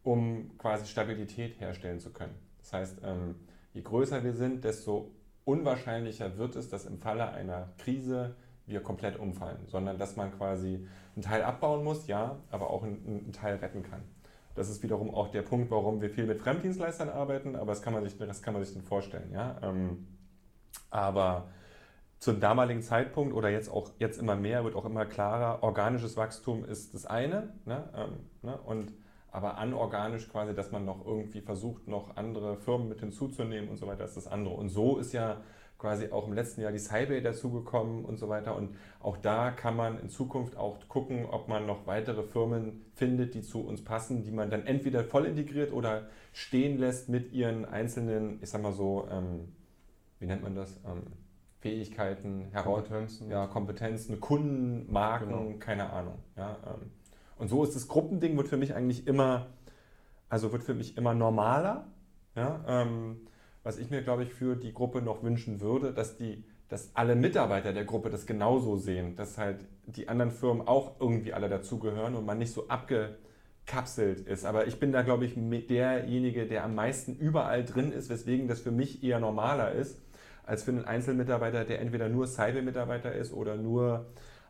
um 0.03 0.57
quasi 0.57 0.85
Stabilität 0.85 1.59
herstellen 1.59 1.99
zu 1.99 2.11
können. 2.11 2.35
Das 2.59 2.73
heißt, 2.73 2.97
ähm, 3.03 3.35
je 3.73 3.81
größer 3.81 4.23
wir 4.23 4.33
sind, 4.33 4.63
desto 4.63 5.11
unwahrscheinlicher 5.45 6.37
wird 6.37 6.55
es, 6.55 6.69
dass 6.69 6.85
im 6.85 6.99
Falle 6.99 7.29
einer 7.29 7.69
Krise 7.77 8.35
wir 8.65 8.81
komplett 8.81 9.19
umfallen, 9.19 9.59
sondern 9.67 9.97
dass 9.97 10.15
man 10.15 10.31
quasi 10.37 10.87
einen 11.15 11.23
Teil 11.23 11.43
abbauen 11.43 11.83
muss, 11.83 12.07
ja, 12.07 12.37
aber 12.49 12.69
auch 12.69 12.83
einen, 12.83 13.05
einen 13.05 13.33
Teil 13.33 13.57
retten 13.57 13.83
kann. 13.83 14.01
Das 14.55 14.69
ist 14.69 14.83
wiederum 14.83 15.13
auch 15.13 15.29
der 15.29 15.41
Punkt, 15.41 15.71
warum 15.71 16.01
wir 16.01 16.09
viel 16.09 16.25
mit 16.25 16.39
Fremddienstleistern 16.39 17.09
arbeiten, 17.09 17.55
aber 17.55 17.67
das 17.67 17.81
kann 17.81 17.93
man 17.93 18.03
sich, 18.03 18.17
das 18.17 18.41
kann 18.41 18.53
man 18.53 18.63
sich 18.63 18.73
dann 18.73 18.83
vorstellen. 18.83 19.31
Ja? 19.33 19.57
Ähm, 19.63 20.07
aber 20.91 21.49
zum 22.19 22.39
damaligen 22.39 22.81
Zeitpunkt 22.81 23.33
oder 23.33 23.49
jetzt 23.49 23.69
auch 23.69 23.91
jetzt 23.99 24.17
immer 24.19 24.35
mehr 24.35 24.63
wird 24.63 24.75
auch 24.75 24.85
immer 24.85 25.05
klarer, 25.05 25.61
organisches 25.63 26.15
Wachstum 26.15 26.63
ist 26.63 26.93
das 26.93 27.05
eine 27.05 27.53
ne? 27.65 27.89
Ähm, 27.95 28.09
ne? 28.41 28.57
und 28.61 28.93
aber 29.33 29.57
anorganisch 29.57 30.29
quasi, 30.29 30.53
dass 30.53 30.71
man 30.71 30.85
noch 30.85 31.05
irgendwie 31.05 31.41
versucht, 31.41 31.87
noch 31.87 32.15
andere 32.17 32.55
Firmen 32.55 32.87
mit 32.87 32.99
hinzuzunehmen 32.99 33.67
und 33.67 33.77
so 33.77 33.87
weiter, 33.87 34.05
ist 34.05 34.15
das 34.15 34.27
andere. 34.27 34.53
Und 34.53 34.69
so 34.69 34.99
ist 34.99 35.11
ja 35.11 35.41
quasi 35.79 36.11
auch 36.11 36.27
im 36.27 36.33
letzten 36.33 36.61
Jahr 36.61 36.71
die 36.71 36.77
Cybay 36.77 37.21
dazugekommen 37.21 38.05
und 38.05 38.17
so 38.17 38.29
weiter. 38.29 38.55
Und 38.55 38.75
auch 38.99 39.17
da 39.17 39.49
kann 39.49 39.75
man 39.75 39.99
in 39.99 40.09
Zukunft 40.09 40.55
auch 40.55 40.77
gucken, 40.87 41.25
ob 41.25 41.47
man 41.47 41.65
noch 41.65 41.87
weitere 41.87 42.21
Firmen 42.21 42.85
findet, 42.93 43.33
die 43.33 43.41
zu 43.41 43.65
uns 43.65 43.83
passen, 43.83 44.23
die 44.23 44.31
man 44.31 44.51
dann 44.51 44.67
entweder 44.67 45.03
voll 45.03 45.25
integriert 45.25 45.73
oder 45.73 46.07
stehen 46.31 46.77
lässt 46.77 47.09
mit 47.09 47.33
ihren 47.33 47.65
einzelnen, 47.65 48.37
ich 48.43 48.51
sag 48.51 48.61
mal 48.61 48.71
so, 48.71 49.07
ähm, 49.11 49.51
wie 50.19 50.27
nennt 50.27 50.43
man 50.43 50.55
das? 50.55 50.79
Ähm, 50.85 51.07
Fähigkeiten, 51.59 52.51
Kompetenzen. 52.53 53.31
Ja, 53.31 53.47
Kompetenzen, 53.47 54.19
Kunden, 54.19 54.91
Marken, 54.91 55.29
genau. 55.29 55.57
keine 55.57 55.91
Ahnung. 55.91 56.19
Ja, 56.37 56.57
ähm, 56.67 56.91
und 57.37 57.47
so 57.47 57.63
ist 57.63 57.75
das 57.75 57.87
Gruppending, 57.87 58.37
wird 58.37 58.47
für 58.47 58.57
mich 58.57 58.75
eigentlich 58.75 59.07
immer, 59.07 59.47
also 60.29 60.51
wird 60.51 60.63
für 60.63 60.73
mich 60.73 60.97
immer 60.97 61.13
normaler. 61.13 61.87
Ja? 62.35 62.63
Ähm, 62.67 63.27
was 63.63 63.77
ich 63.77 63.89
mir, 63.89 64.01
glaube 64.01 64.23
ich, 64.23 64.33
für 64.33 64.55
die 64.55 64.73
Gruppe 64.73 65.01
noch 65.01 65.23
wünschen 65.23 65.61
würde, 65.61 65.93
dass 65.93 66.17
die, 66.17 66.43
dass 66.67 66.95
alle 66.95 67.15
Mitarbeiter 67.15 67.71
der 67.73 67.85
Gruppe 67.85 68.09
das 68.09 68.25
genauso 68.25 68.75
sehen, 68.75 69.15
dass 69.15 69.37
halt 69.37 69.65
die 69.85 70.09
anderen 70.09 70.31
Firmen 70.31 70.67
auch 70.67 70.99
irgendwie 70.99 71.33
alle 71.33 71.49
dazugehören 71.49 72.15
und 72.15 72.25
man 72.25 72.37
nicht 72.37 72.51
so 72.51 72.67
abgekapselt 72.67 74.21
ist. 74.27 74.45
Aber 74.45 74.67
ich 74.67 74.79
bin 74.79 74.91
da, 74.91 75.01
glaube 75.01 75.25
ich, 75.25 75.35
derjenige, 75.35 76.45
der 76.45 76.65
am 76.65 76.75
meisten 76.75 77.15
überall 77.15 77.63
drin 77.63 77.91
ist, 77.91 78.09
weswegen 78.09 78.47
das 78.47 78.59
für 78.59 78.71
mich 78.71 79.03
eher 79.03 79.19
normaler 79.19 79.71
ist, 79.71 79.97
als 80.45 80.63
für 80.63 80.71
einen 80.71 80.85
Einzelmitarbeiter, 80.85 81.63
der 81.63 81.79
entweder 81.79 82.09
nur 82.09 82.27
Cyber-Mitarbeiter 82.27 83.13
ist 83.13 83.33
oder 83.33 83.55
nur 83.55 84.07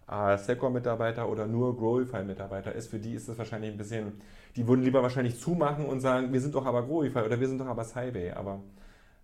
äh, 0.10 0.38
Secor-Mitarbeiter 0.38 1.30
oder 1.30 1.48
nur 1.48 1.78
Growify-Mitarbeiter 1.78 2.74
ist, 2.74 2.90
für 2.90 3.00
die 3.00 3.14
ist 3.14 3.30
das 3.30 3.38
wahrscheinlich 3.38 3.72
ein 3.72 3.78
bisschen, 3.78 4.22
die 4.56 4.68
würden 4.68 4.84
lieber 4.84 5.02
wahrscheinlich 5.02 5.40
zumachen 5.40 5.86
und 5.86 6.02
sagen, 6.02 6.34
wir 6.34 6.42
sind 6.42 6.56
doch 6.56 6.66
aber 6.66 6.86
Growify 6.86 7.20
oder 7.20 7.40
wir 7.40 7.48
sind 7.48 7.60
doch 7.60 7.68
aber 7.68 7.84
Sybay. 7.84 8.32
Aber 8.32 8.62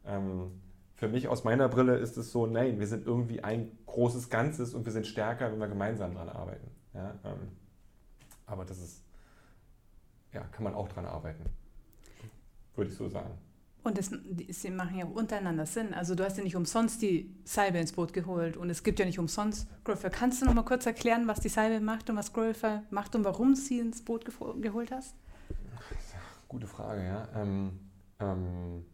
ähm, 0.05 0.51
für 0.95 1.07
mich 1.07 1.27
aus 1.27 1.43
meiner 1.43 1.69
Brille 1.69 1.97
ist 1.97 2.17
es 2.17 2.31
so, 2.31 2.45
nein, 2.45 2.79
wir 2.79 2.87
sind 2.87 3.05
irgendwie 3.05 3.43
ein 3.43 3.71
großes 3.85 4.29
Ganzes 4.29 4.73
und 4.73 4.85
wir 4.85 4.91
sind 4.91 5.07
stärker, 5.07 5.51
wenn 5.51 5.59
wir 5.59 5.67
gemeinsam 5.67 6.13
daran 6.13 6.29
arbeiten. 6.29 6.71
Ja, 6.93 7.13
ähm, 7.23 7.49
aber 8.45 8.65
das 8.65 8.79
ist, 8.79 9.03
ja, 10.33 10.41
kann 10.41 10.63
man 10.63 10.73
auch 10.73 10.89
dran 10.89 11.05
arbeiten, 11.05 11.45
würde 12.75 12.91
ich 12.91 12.97
so 12.97 13.07
sagen. 13.07 13.31
Und 13.81 13.97
das, 13.97 14.11
sie 14.49 14.69
machen 14.71 14.97
ja 14.97 15.05
untereinander 15.05 15.65
Sinn. 15.65 15.93
Also 15.93 16.13
du 16.13 16.25
hast 16.25 16.37
ja 16.37 16.43
nicht 16.43 16.55
umsonst 16.55 17.01
die 17.01 17.33
Cyber 17.45 17.79
ins 17.79 17.93
Boot 17.93 18.11
geholt 18.11 18.57
und 18.57 18.69
es 18.69 18.83
gibt 18.83 18.99
ja 18.99 19.05
nicht 19.05 19.19
umsonst 19.19 19.67
Growfer. 19.85 20.09
Kannst 20.09 20.41
du 20.41 20.45
noch 20.45 20.53
mal 20.53 20.63
kurz 20.63 20.85
erklären, 20.85 21.27
was 21.27 21.39
die 21.39 21.49
Cyber 21.49 21.79
macht 21.79 22.09
und 22.09 22.17
was 22.17 22.33
Growfer 22.33 22.83
macht 22.89 23.15
und 23.15 23.23
warum 23.23 23.55
sie 23.55 23.79
ins 23.79 24.03
Boot 24.03 24.25
geholt 24.61 24.91
hast? 24.91 25.15
Gute 26.49 26.67
Frage, 26.67 27.03
ja. 27.03 27.29
Ähm, 27.35 27.79
ähm, 28.19 28.85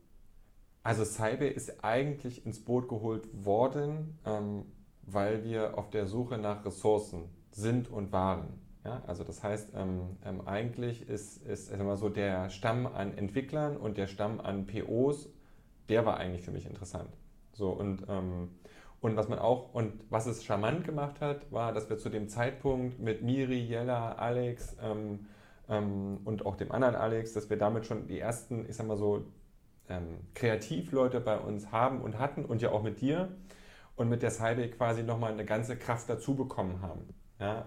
also 0.84 1.04
Cyber 1.04 1.51
ist 1.51 1.84
eigentlich 1.84 2.46
ins 2.46 2.63
Boot 2.63 2.88
geholt 2.88 3.27
worden, 3.34 4.20
ähm, 4.24 4.65
weil 5.01 5.44
wir 5.44 5.77
auf 5.77 5.89
der 5.89 6.06
Suche 6.06 6.38
nach 6.38 6.63
Ressourcen 6.63 7.30
sind 7.51 7.89
und 7.89 8.12
waren. 8.12 8.60
Ja, 8.86 9.01
also 9.08 9.24
das 9.24 9.44
heißt, 9.44 9.72
ähm, 9.75 10.18
ähm, 10.24 10.48
eigentlich 10.48 11.10
ist, 11.10 11.44
ist 11.46 11.72
immer 11.72 11.98
so 11.98 12.08
der 12.10 12.50
Stamm 12.50 12.86
an 12.86 13.18
Entwicklern 13.18 13.77
und 13.77 13.98
der 13.98 14.06
Stamm 14.08 14.39
an 14.39 14.68
POs, 14.68 15.30
der 15.89 16.06
war 16.06 16.18
eigentlich 16.18 16.44
für 16.44 16.51
mich 16.51 16.68
interessant. 16.68 17.10
So 17.54 17.72
und, 17.72 18.06
ähm, 18.10 18.50
und 19.01 19.15
was 19.18 19.27
man 19.27 19.39
auch 19.39 19.74
und 19.74 19.94
was 20.12 20.27
es 20.27 20.44
charmant 20.46 20.84
gemacht 20.86 21.20
hat, 21.20 21.51
war, 21.51 21.74
dass 21.74 21.89
wir 21.89 21.98
zu 21.98 22.10
dem 22.10 22.30
Zeitpunkt 22.30 23.00
mit 23.00 23.24
Miri, 23.24 23.60
Jella, 23.60 24.13
Alex 24.13 24.77
ähm, 24.82 25.27
ähm, 25.68 26.20
und 26.25 26.46
auch 26.46 26.56
dem 26.56 26.72
anderen 26.72 26.96
Alex, 26.96 27.34
dass 27.34 27.50
wir 27.50 27.58
damit 27.58 27.86
schon 27.88 28.08
die 28.08 28.20
ersten, 28.20 28.70
ich 28.70 28.75
sag 28.75 28.88
mal 28.88 28.98
so, 28.98 29.25
ähm, 29.89 30.20
Kreativleute 30.36 31.22
bei 31.22 31.38
uns 31.39 31.72
haben 31.72 32.01
und 32.01 32.20
hatten 32.20 32.46
und 32.46 32.62
ja 32.62 32.72
auch 32.72 32.84
mit 32.84 33.01
dir 33.01 33.30
und 33.96 34.10
mit 34.10 34.22
der 34.24 34.32
Cyber 34.32 34.68
quasi 34.68 35.04
nochmal 35.04 35.32
eine 35.34 35.46
ganze 35.46 35.77
Kraft 35.77 36.10
dazu 36.10 36.36
bekommen 36.36 36.82
haben. 36.82 37.01
Ja, 37.39 37.65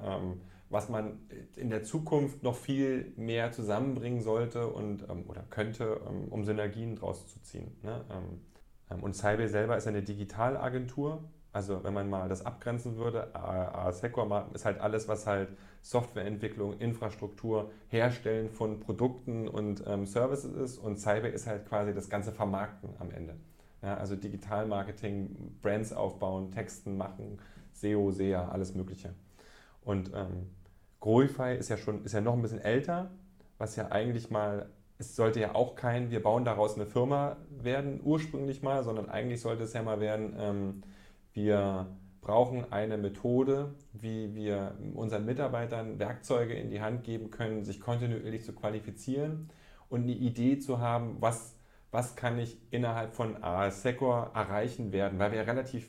was 0.70 0.88
man 0.88 1.18
in 1.56 1.70
der 1.70 1.82
Zukunft 1.82 2.42
noch 2.42 2.56
viel 2.56 3.12
mehr 3.16 3.52
zusammenbringen 3.52 4.20
sollte 4.20 4.68
und 4.68 5.08
ähm, 5.08 5.24
oder 5.26 5.44
könnte, 5.50 6.00
ähm, 6.08 6.28
um 6.28 6.44
Synergien 6.44 6.96
draus 6.96 7.26
zu 7.26 7.40
ziehen. 7.42 7.76
Ne? 7.82 8.04
Ähm, 8.10 9.02
und 9.02 9.14
Cyber 9.14 9.48
selber 9.48 9.76
ist 9.76 9.86
eine 9.86 10.02
Digitalagentur. 10.02 11.24
Also 11.52 11.82
wenn 11.84 11.94
man 11.94 12.08
mal 12.08 12.28
das 12.28 12.44
abgrenzen 12.44 12.96
würde, 12.96 13.32
Secor 13.92 14.50
ist 14.54 14.64
halt 14.64 14.80
alles, 14.80 15.08
was 15.08 15.26
halt 15.26 15.48
Softwareentwicklung, 15.82 16.78
Infrastruktur, 16.78 17.70
Herstellen 17.88 18.50
von 18.50 18.80
Produkten 18.80 19.48
und 19.48 19.82
ähm, 19.86 20.06
Services 20.06 20.54
ist 20.54 20.78
und 20.78 20.98
Cyber 20.98 21.30
ist 21.30 21.46
halt 21.46 21.66
quasi 21.66 21.94
das 21.94 22.08
ganze 22.08 22.32
Vermarkten 22.32 22.90
am 22.98 23.10
Ende. 23.10 23.36
Ja, 23.82 23.96
also 23.96 24.16
Digitalmarketing, 24.16 25.58
Brands 25.62 25.92
aufbauen, 25.92 26.50
Texten 26.50 26.96
machen, 26.96 27.38
SEO, 27.72 28.10
SEA, 28.10 28.48
alles 28.48 28.74
Mögliche. 28.74 29.14
Und 29.82 30.10
ähm, 30.14 30.50
Groify 31.00 31.56
ist 31.56 31.68
ja 31.68 31.76
schon, 31.76 32.04
ist 32.04 32.12
ja 32.12 32.20
noch 32.20 32.34
ein 32.34 32.42
bisschen 32.42 32.60
älter, 32.60 33.10
was 33.58 33.76
ja 33.76 33.90
eigentlich 33.90 34.30
mal, 34.30 34.68
es 34.98 35.14
sollte 35.14 35.40
ja 35.40 35.54
auch 35.54 35.74
kein, 35.74 36.10
wir 36.10 36.22
bauen 36.22 36.44
daraus 36.44 36.74
eine 36.74 36.86
Firma 36.86 37.36
werden, 37.50 38.00
ursprünglich 38.02 38.62
mal, 38.62 38.82
sondern 38.82 39.08
eigentlich 39.08 39.40
sollte 39.40 39.64
es 39.64 39.72
ja 39.72 39.82
mal 39.82 40.00
werden, 40.00 40.34
ähm, 40.38 40.82
wir 41.32 41.86
brauchen 42.20 42.72
eine 42.72 42.98
Methode, 42.98 43.74
wie 43.92 44.34
wir 44.34 44.76
unseren 44.94 45.24
Mitarbeitern 45.24 45.98
Werkzeuge 45.98 46.54
in 46.54 46.70
die 46.70 46.80
Hand 46.80 47.04
geben 47.04 47.30
können, 47.30 47.64
sich 47.64 47.80
kontinuierlich 47.80 48.44
zu 48.44 48.52
qualifizieren 48.52 49.50
und 49.88 50.02
eine 50.02 50.12
Idee 50.12 50.58
zu 50.58 50.80
haben, 50.80 51.16
was, 51.20 51.56
was 51.90 52.16
kann 52.16 52.38
ich 52.38 52.58
innerhalb 52.70 53.14
von 53.14 53.36
Secor 53.70 54.32
erreichen 54.34 54.92
werden, 54.92 55.18
weil 55.18 55.30
wir 55.30 55.38
ja 55.38 55.44
relativ 55.44 55.88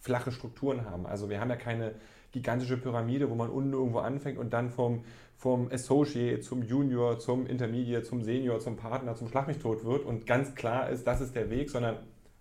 flache 0.00 0.32
Strukturen 0.32 0.84
haben. 0.84 1.06
Also 1.06 1.30
wir 1.30 1.40
haben 1.40 1.50
ja 1.50 1.56
keine 1.56 1.94
gigantische 2.32 2.76
Pyramide, 2.76 3.30
wo 3.30 3.34
man 3.34 3.50
unten 3.50 3.72
irgendwo 3.72 3.98
anfängt 3.98 4.38
und 4.38 4.52
dann 4.52 4.70
vom, 4.70 5.04
vom 5.36 5.70
Associate 5.70 6.40
zum 6.40 6.62
Junior, 6.62 7.18
zum 7.18 7.46
Intermediate, 7.46 8.04
zum 8.04 8.22
Senior, 8.22 8.60
zum 8.60 8.76
Partner, 8.76 9.14
zum 9.14 9.28
Schlag 9.28 9.58
tot 9.60 9.84
wird 9.84 10.04
und 10.04 10.26
ganz 10.26 10.54
klar 10.54 10.90
ist, 10.90 11.06
das 11.06 11.20
ist 11.20 11.34
der 11.34 11.50
Weg, 11.50 11.70
sondern 11.70 11.98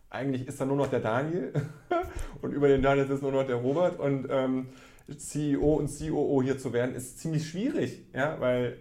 eigentlich 0.10 0.48
ist 0.48 0.60
da 0.60 0.66
nur 0.66 0.78
noch 0.78 0.88
der 0.88 1.00
Daniel 1.00 1.54
und 2.42 2.54
über 2.54 2.68
den 2.68 2.82
Daniel 2.82 3.10
ist 3.10 3.22
nur 3.22 3.32
noch 3.32 3.46
der 3.46 3.58
Robert 3.58 4.00
und 4.00 4.28
ähm, 4.30 4.70
CEO 5.16 5.76
und 5.76 5.90
COO 5.90 6.42
hier 6.44 6.58
zu 6.60 6.74
werden, 6.74 6.96
ist 6.96 7.20
ziemlich 7.20 7.48
schwierig, 7.48 8.06
ja, 8.14 8.40
weil 8.40 8.78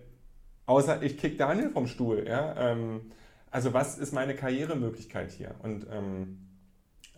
außer 0.67 1.03
ich 1.03 1.17
kick 1.17 1.39
Daniel 1.39 1.71
vom 1.71 1.87
Stuhl, 1.87 2.27
ja, 2.27 2.73
ähm, 2.73 3.11
also 3.51 3.73
was 3.73 3.99
ist 3.99 4.13
meine 4.13 4.35
Karrieremöglichkeit 4.35 5.33
hier? 5.33 5.55
Und 5.63 5.87
ähm, 5.91 6.39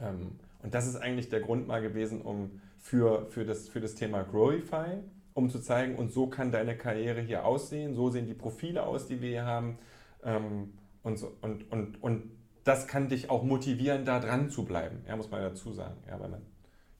ähm, 0.00 0.38
und 0.62 0.74
das 0.74 0.86
ist 0.86 0.96
eigentlich 0.96 1.28
der 1.28 1.40
Grund 1.40 1.66
mal 1.66 1.80
gewesen, 1.80 2.22
um 2.22 2.60
für, 2.78 3.26
für, 3.30 3.44
das, 3.44 3.68
für 3.68 3.80
das 3.80 3.94
Thema 3.94 4.22
Growify, 4.22 5.02
um 5.34 5.50
zu 5.50 5.60
zeigen, 5.60 5.96
und 5.96 6.12
so 6.12 6.26
kann 6.26 6.52
deine 6.52 6.76
Karriere 6.76 7.20
hier 7.20 7.44
aussehen, 7.44 7.94
so 7.94 8.10
sehen 8.10 8.26
die 8.26 8.34
Profile 8.34 8.84
aus, 8.84 9.06
die 9.06 9.20
wir 9.20 9.28
hier 9.28 9.46
haben. 9.46 9.78
Ähm, 10.22 10.72
und, 11.02 11.18
so, 11.18 11.32
und, 11.40 11.70
und, 11.70 12.02
und 12.02 12.30
das 12.64 12.86
kann 12.86 13.08
dich 13.08 13.30
auch 13.30 13.42
motivieren, 13.42 14.04
da 14.04 14.20
dran 14.20 14.50
zu 14.50 14.64
bleiben, 14.64 15.02
ja, 15.06 15.16
muss 15.16 15.30
man 15.30 15.40
dazu 15.40 15.72
sagen. 15.72 15.96
Ja, 16.08 16.20
weil 16.20 16.28
man 16.28 16.42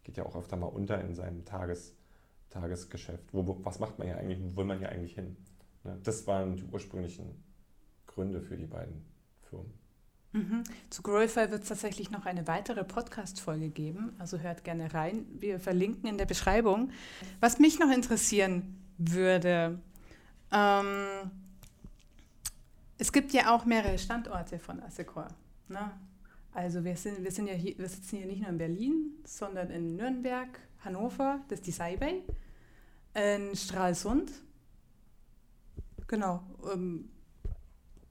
geht 0.04 0.16
ja 0.16 0.24
auch 0.24 0.36
öfter 0.36 0.56
mal 0.56 0.66
unter 0.66 1.00
in 1.00 1.14
seinem 1.14 1.44
Tages, 1.44 1.94
Tagesgeschäft. 2.50 3.32
Wo, 3.32 3.46
wo, 3.46 3.64
was 3.64 3.78
macht 3.78 3.98
man 3.98 4.08
ja 4.08 4.16
eigentlich, 4.16 4.40
wo 4.40 4.56
will 4.58 4.64
man 4.64 4.80
ja 4.80 4.88
eigentlich 4.88 5.14
hin? 5.14 5.36
Ne? 5.84 5.98
Das 6.02 6.26
waren 6.26 6.56
die 6.56 6.64
ursprünglichen 6.64 7.42
Gründe 8.06 8.40
für 8.40 8.56
die 8.56 8.66
beiden 8.66 9.04
Firmen. 9.42 9.72
Mhm. 10.32 10.62
Zu 10.90 11.02
Growify 11.02 11.50
wird 11.50 11.62
es 11.62 11.68
tatsächlich 11.68 12.10
noch 12.10 12.25
eine 12.25 12.46
weitere 12.46 12.84
Podcast-Folge 12.84 13.68
geben, 13.70 14.14
also 14.18 14.38
hört 14.38 14.62
gerne 14.62 14.94
rein. 14.94 15.26
Wir 15.38 15.58
verlinken 15.58 16.08
in 16.08 16.18
der 16.18 16.26
Beschreibung. 16.26 16.92
Was 17.40 17.58
mich 17.58 17.80
noch 17.80 17.90
interessieren 17.90 18.78
würde, 18.99 19.80
ähm, 20.52 21.30
es 22.99 23.12
gibt 23.12 23.32
ja 23.32 23.54
auch 23.54 23.64
mehrere 23.64 23.99
Standorte 23.99 24.58
von 24.58 24.80
Assecor. 24.82 25.28
Ne? 25.68 25.90
Also 26.52 26.84
wir, 26.84 26.96
sind, 26.96 27.25
wir, 27.25 27.30
sind 27.30 27.46
ja 27.46 27.54
hier, 27.54 27.76
wir 27.78 27.88
sitzen 27.88 28.18
hier 28.18 28.26
nicht 28.26 28.40
nur 28.40 28.50
in 28.50 28.58
Berlin, 28.58 29.12
sondern 29.25 29.70
in 29.70 29.96
Nürnberg, 29.96 30.49
Hannover, 30.84 31.40
das 31.49 31.60
ist 31.60 31.66
die 31.66 31.72
Saibay, 31.72 32.22
in 33.14 33.56
Stralsund. 33.56 34.30
Genau. 36.06 36.42
Ähm, 36.72 37.08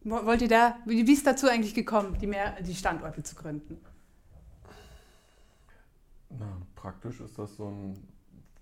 wollt 0.03 0.41
ihr 0.41 0.47
da, 0.47 0.77
wie, 0.85 1.11
ist 1.11 1.27
dazu 1.27 1.47
eigentlich 1.47 1.73
gekommen, 1.73 2.17
die, 2.19 2.27
mehr, 2.27 2.61
die 2.61 2.75
Standorte 2.75 3.23
zu 3.23 3.35
gründen? 3.35 3.77
Na, 6.29 6.61
praktisch 6.75 7.19
ist 7.21 7.37
das 7.37 7.55
so 7.55 7.67
ein 7.69 7.97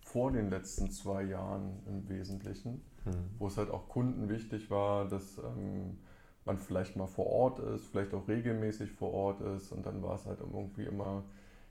vor 0.01 0.31
den 0.31 0.49
letzten 0.49 0.89
zwei 0.89 1.23
Jahren 1.23 1.79
im 1.85 2.07
Wesentlichen, 2.07 2.81
hm. 3.03 3.13
wo 3.39 3.47
es 3.47 3.57
halt 3.57 3.69
auch 3.69 3.89
Kunden 3.89 4.29
wichtig 4.29 4.71
war, 4.71 5.05
dass 5.07 5.37
ähm, 5.37 5.97
man 6.45 6.57
vielleicht 6.57 6.95
mal 6.95 7.07
vor 7.07 7.27
Ort 7.27 7.59
ist, 7.59 7.87
vielleicht 7.87 8.13
auch 8.13 8.27
regelmäßig 8.27 8.91
vor 8.91 9.13
Ort 9.13 9.41
ist 9.41 9.71
und 9.71 9.85
dann 9.85 10.01
war 10.01 10.15
es 10.15 10.25
halt 10.25 10.39
irgendwie 10.39 10.85
immer, 10.85 11.23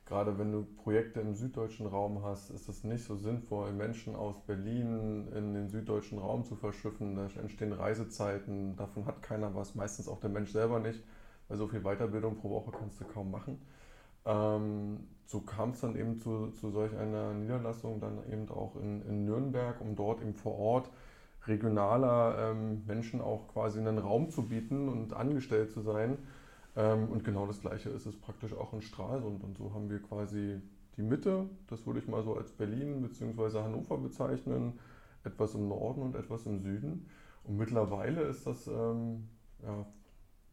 gerade 0.06 0.38
wenn 0.38 0.52
du 0.52 0.64
Projekte 0.64 1.20
im 1.20 1.34
süddeutschen 1.34 1.86
Raum 1.86 2.22
hast, 2.22 2.50
ist 2.50 2.68
es 2.68 2.84
nicht 2.84 3.04
so 3.04 3.16
sinnvoll, 3.16 3.72
Menschen 3.72 4.14
aus 4.14 4.40
Berlin 4.46 5.28
in 5.34 5.52
den 5.52 5.68
süddeutschen 5.68 6.18
Raum 6.18 6.44
zu 6.44 6.54
verschiffen. 6.54 7.16
Da 7.16 7.28
entstehen 7.40 7.72
Reisezeiten, 7.72 8.76
davon 8.76 9.04
hat 9.04 9.20
keiner 9.22 9.54
was, 9.54 9.74
meistens 9.74 10.08
auch 10.08 10.20
der 10.20 10.30
Mensch 10.30 10.52
selber 10.52 10.78
nicht, 10.78 11.02
weil 11.48 11.58
so 11.58 11.66
viel 11.66 11.80
Weiterbildung 11.80 12.36
pro 12.36 12.50
Woche 12.50 12.70
kannst 12.70 13.00
du 13.00 13.04
kaum 13.04 13.32
machen. 13.32 13.60
Ähm, 14.24 15.08
so 15.26 15.40
kam 15.40 15.70
es 15.70 15.80
dann 15.80 15.96
eben 15.96 16.18
zu, 16.18 16.52
zu 16.52 16.70
solch 16.70 16.96
einer 16.96 17.34
Niederlassung, 17.34 18.00
dann 18.00 18.20
eben 18.30 18.48
auch 18.48 18.76
in, 18.76 19.02
in 19.02 19.24
Nürnberg, 19.24 19.80
um 19.80 19.96
dort 19.96 20.20
eben 20.22 20.34
vor 20.34 20.56
Ort 20.56 20.90
regionaler 21.46 22.50
ähm, 22.50 22.84
Menschen 22.86 23.20
auch 23.20 23.48
quasi 23.48 23.80
einen 23.80 23.98
Raum 23.98 24.30
zu 24.30 24.48
bieten 24.48 24.88
und 24.88 25.14
angestellt 25.14 25.72
zu 25.72 25.80
sein. 25.80 26.18
Ähm, 26.76 27.08
und 27.08 27.24
genau 27.24 27.46
das 27.46 27.60
Gleiche 27.60 27.90
ist 27.90 28.06
es 28.06 28.16
praktisch 28.16 28.52
auch 28.52 28.72
in 28.72 28.82
Stralsund. 28.82 29.42
Und 29.42 29.56
so 29.56 29.72
haben 29.72 29.90
wir 29.90 30.00
quasi 30.00 30.60
die 30.96 31.02
Mitte, 31.02 31.48
das 31.68 31.86
würde 31.86 32.00
ich 32.00 32.08
mal 32.08 32.22
so 32.22 32.36
als 32.36 32.52
Berlin 32.52 33.02
bzw. 33.02 33.62
Hannover 33.62 33.98
bezeichnen, 33.98 34.78
etwas 35.24 35.54
im 35.54 35.68
Norden 35.68 36.02
und 36.02 36.14
etwas 36.14 36.46
im 36.46 36.60
Süden. 36.60 37.08
Und 37.44 37.56
mittlerweile 37.56 38.22
ist 38.22 38.46
das, 38.46 38.66
ähm, 38.66 39.28
ja, 39.62 39.86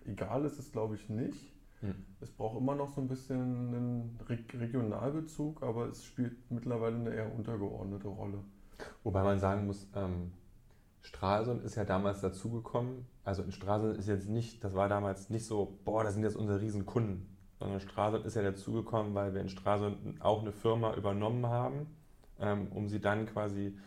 egal 0.05 0.45
ist 0.45 0.59
es 0.59 0.71
glaube 0.71 0.95
ich 0.95 1.09
nicht. 1.09 1.53
Hm. 1.81 1.95
Es 2.21 2.31
braucht 2.31 2.57
immer 2.57 2.75
noch 2.75 2.91
so 2.91 3.01
ein 3.01 3.07
bisschen 3.07 3.39
einen 3.39 4.19
Regionalbezug, 4.27 5.61
aber 5.63 5.87
es 5.87 6.05
spielt 6.05 6.49
mittlerweile 6.49 6.95
eine 6.95 7.13
eher 7.13 7.33
untergeordnete 7.33 8.07
Rolle. 8.07 8.39
Wobei 9.03 9.23
man 9.23 9.39
sagen 9.39 9.65
muss, 9.65 9.87
ähm, 9.95 10.31
Stralsund 11.03 11.63
ist 11.63 11.75
ja 11.75 11.83
damals 11.83 12.21
dazugekommen. 12.21 13.05
Also 13.23 13.43
in 13.43 13.51
Stralsund 13.51 13.97
ist 13.97 14.07
jetzt 14.07 14.29
nicht, 14.29 14.63
das 14.63 14.73
war 14.73 14.87
damals 14.87 15.29
nicht 15.29 15.45
so, 15.45 15.77
boah, 15.83 16.03
das 16.03 16.13
sind 16.13 16.23
jetzt 16.23 16.37
unsere 16.37 16.61
Riesenkunden. 16.61 17.27
Sondern 17.59 17.81
Stralsund 17.81 18.25
ist 18.25 18.35
ja 18.35 18.41
dazugekommen, 18.41 19.13
weil 19.13 19.33
wir 19.33 19.41
in 19.41 19.49
Stralsund 19.49 20.21
auch 20.21 20.41
eine 20.41 20.53
Firma 20.53 20.95
übernommen 20.95 21.45
haben, 21.45 21.87
ähm, 22.39 22.67
um 22.71 22.87
sie 22.87 23.01
dann 23.01 23.25
quasi 23.25 23.77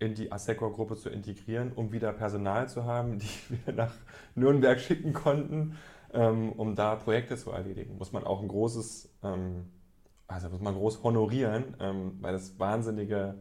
in 0.00 0.14
die 0.14 0.32
Assecor-Gruppe 0.32 0.96
zu 0.96 1.08
integrieren, 1.08 1.72
um 1.72 1.92
wieder 1.92 2.12
Personal 2.12 2.68
zu 2.68 2.84
haben, 2.84 3.20
die 3.20 3.28
wir 3.64 3.72
nach 3.72 3.94
Nürnberg 4.34 4.80
schicken 4.80 5.12
konnten, 5.12 5.76
ähm, 6.12 6.52
um 6.52 6.74
da 6.74 6.96
Projekte 6.96 7.36
zu 7.36 7.52
erledigen. 7.52 7.96
Muss 7.96 8.12
man 8.12 8.24
auch 8.24 8.42
ein 8.42 8.48
großes, 8.48 9.08
ähm, 9.22 9.66
also 10.26 10.48
muss 10.48 10.60
man 10.60 10.74
groß 10.74 11.02
honorieren, 11.04 11.76
weil 12.20 12.32
das 12.32 12.58
wahnsinnige 12.58 13.36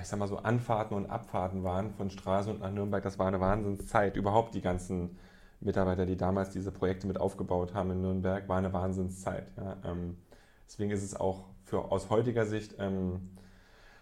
ich 0.00 0.06
sag 0.06 0.18
mal 0.18 0.28
so, 0.28 0.38
Anfahrten 0.38 0.96
und 0.96 1.06
Abfahrten 1.06 1.64
waren 1.64 1.90
von 1.92 2.10
Stralsund 2.10 2.60
nach 2.60 2.70
Nürnberg, 2.70 3.02
das 3.02 3.18
war 3.18 3.26
eine 3.26 3.40
Wahnsinnszeit. 3.40 4.16
Überhaupt 4.16 4.54
die 4.54 4.60
ganzen 4.60 5.18
Mitarbeiter, 5.60 6.06
die 6.06 6.16
damals 6.16 6.50
diese 6.50 6.70
Projekte 6.70 7.06
mit 7.06 7.18
aufgebaut 7.18 7.74
haben 7.74 7.90
in 7.90 8.02
Nürnberg, 8.02 8.48
war 8.48 8.58
eine 8.58 8.72
Wahnsinnszeit. 8.72 9.50
Ja. 9.56 9.76
Ähm, 9.84 10.16
deswegen 10.66 10.90
ist 10.90 11.02
es 11.02 11.16
auch 11.16 11.44
für, 11.64 11.90
aus 11.90 12.10
heutiger 12.10 12.46
Sicht, 12.46 12.76
ähm, 12.78 13.30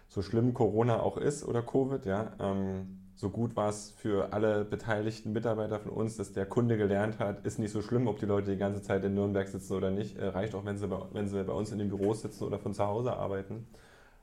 so 0.07 0.21
schlimm 0.21 0.53
Corona 0.53 0.99
auch 1.01 1.17
ist 1.17 1.43
oder 1.43 1.61
Covid, 1.61 2.05
ja, 2.05 2.31
ähm, 2.39 2.99
so 3.15 3.31
gut 3.31 3.55
war 3.55 3.69
es 3.69 3.89
für 3.89 4.31
alle 4.31 4.63
beteiligten 4.63 5.33
Mitarbeiter 5.33 5.79
von 5.79 5.91
uns, 5.91 6.17
dass 6.17 6.33
der 6.33 6.45
Kunde 6.45 6.77
gelernt 6.77 7.17
hat, 7.17 7.45
ist 7.45 7.57
nicht 7.57 7.71
so 7.71 7.81
schlimm, 7.81 8.07
ob 8.07 8.19
die 8.19 8.27
Leute 8.27 8.51
die 8.51 8.57
ganze 8.57 8.83
Zeit 8.83 9.03
in 9.03 9.15
Nürnberg 9.15 9.47
sitzen 9.47 9.73
oder 9.73 9.89
nicht. 9.89 10.17
Äh, 10.17 10.27
reicht 10.27 10.53
auch, 10.53 10.65
wenn 10.65 10.77
sie, 10.77 10.87
bei, 10.87 11.01
wenn 11.13 11.27
sie 11.27 11.43
bei 11.43 11.53
uns 11.53 11.71
in 11.71 11.79
den 11.79 11.89
Büros 11.89 12.21
sitzen 12.21 12.43
oder 12.43 12.59
von 12.59 12.75
zu 12.75 12.85
Hause 12.85 13.13
arbeiten 13.13 13.65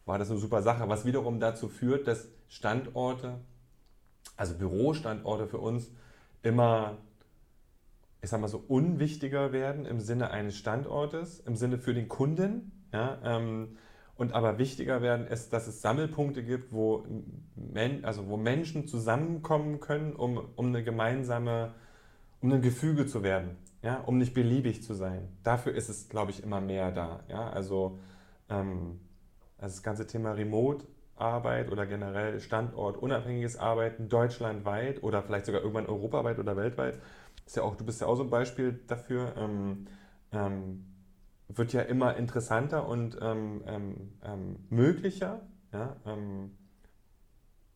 war 0.07 0.19
das 0.19 0.31
eine 0.31 0.39
super 0.39 0.63
Sache, 0.63 0.89
was 0.89 1.05
wiederum 1.05 1.41
dazu 1.41 1.69
führt, 1.69 2.07
dass 2.07 2.29
Standorte, 2.49 3.41
also 4.37 4.55
Bürostandorte 4.55 5.47
für 5.47 5.59
uns 5.59 5.91
immer, 6.43 6.99
ich 8.21 8.31
sag 8.31 8.41
mal 8.41 8.49
so, 8.49 8.63
unwichtiger 8.69 9.53
werden 9.53 9.87
im 9.87 10.01
Sinne 10.01 10.31
eines 10.31 10.57
Standortes, 10.57 11.41
im 11.41 11.57
Sinne 11.57 11.79
für 11.79 11.95
den 11.95 12.09
Kunden. 12.09 12.73
Ja, 12.93 13.19
ähm, 13.25 13.77
und 14.17 14.33
aber 14.33 14.59
wichtiger 14.59 15.03
werden 15.03 15.27
ist, 15.27 15.53
dass 15.53 15.67
es 15.67 15.83
Sammelpunkte 15.83 16.45
gibt, 16.45 16.73
wo, 16.73 17.05
Men 17.57 18.05
also 18.05 18.29
wo 18.29 18.37
Menschen 18.37 18.87
zusammenkommen 18.87 19.81
können, 19.81 20.13
um, 20.13 20.39
um 20.55 20.67
eine 20.67 20.85
gemeinsame, 20.85 21.75
um 22.41 22.53
ein 22.53 22.63
Gefüge 22.63 23.07
zu 23.07 23.25
werden, 23.25 23.57
ja, 23.83 24.01
um 24.01 24.19
nicht 24.19 24.33
beliebig 24.33 24.85
zu 24.85 24.95
sein. 24.95 25.29
Dafür 25.43 25.75
ist 25.75 25.89
es, 25.89 26.09
glaube 26.09 26.31
ich, 26.31 26.45
immer 26.45 26.61
mehr 26.61 26.93
da. 26.93 27.25
Ja? 27.29 27.51
Also 27.51 27.99
ähm, 28.49 29.01
also 29.65 29.77
das 29.77 29.83
ganze 29.83 30.07
Thema 30.07 30.33
Remote-Arbeit 30.33 31.73
oder 31.73 31.87
generell 31.87 32.39
standortunabhängiges 32.39 33.57
Arbeiten 33.57 34.11
deutschlandweit 34.11 35.03
oder 35.03 35.23
vielleicht 35.23 35.47
sogar 35.47 35.63
irgendwann 35.63 35.87
europaweit 35.87 36.39
oder 36.39 36.57
weltweit, 36.57 37.01
ist 37.47 37.57
ja 37.57 37.63
auch, 37.63 37.75
du 37.75 37.85
bist 37.85 38.01
ja 38.01 38.07
auch 38.07 38.17
so 38.17 38.25
ein 38.25 38.31
Beispiel 38.31 38.79
dafür, 38.87 39.35
ähm, 39.39 39.87
ähm, 40.33 40.85
wird 41.49 41.73
ja 41.73 41.83
immer 41.83 42.17
interessanter 42.17 42.87
und 42.87 43.17
ähm, 43.21 43.63
ähm, 43.67 44.13
ähm 44.23 44.57
möglicher. 44.69 45.41
Ja? 45.73 45.97
Ähm, 46.07 46.51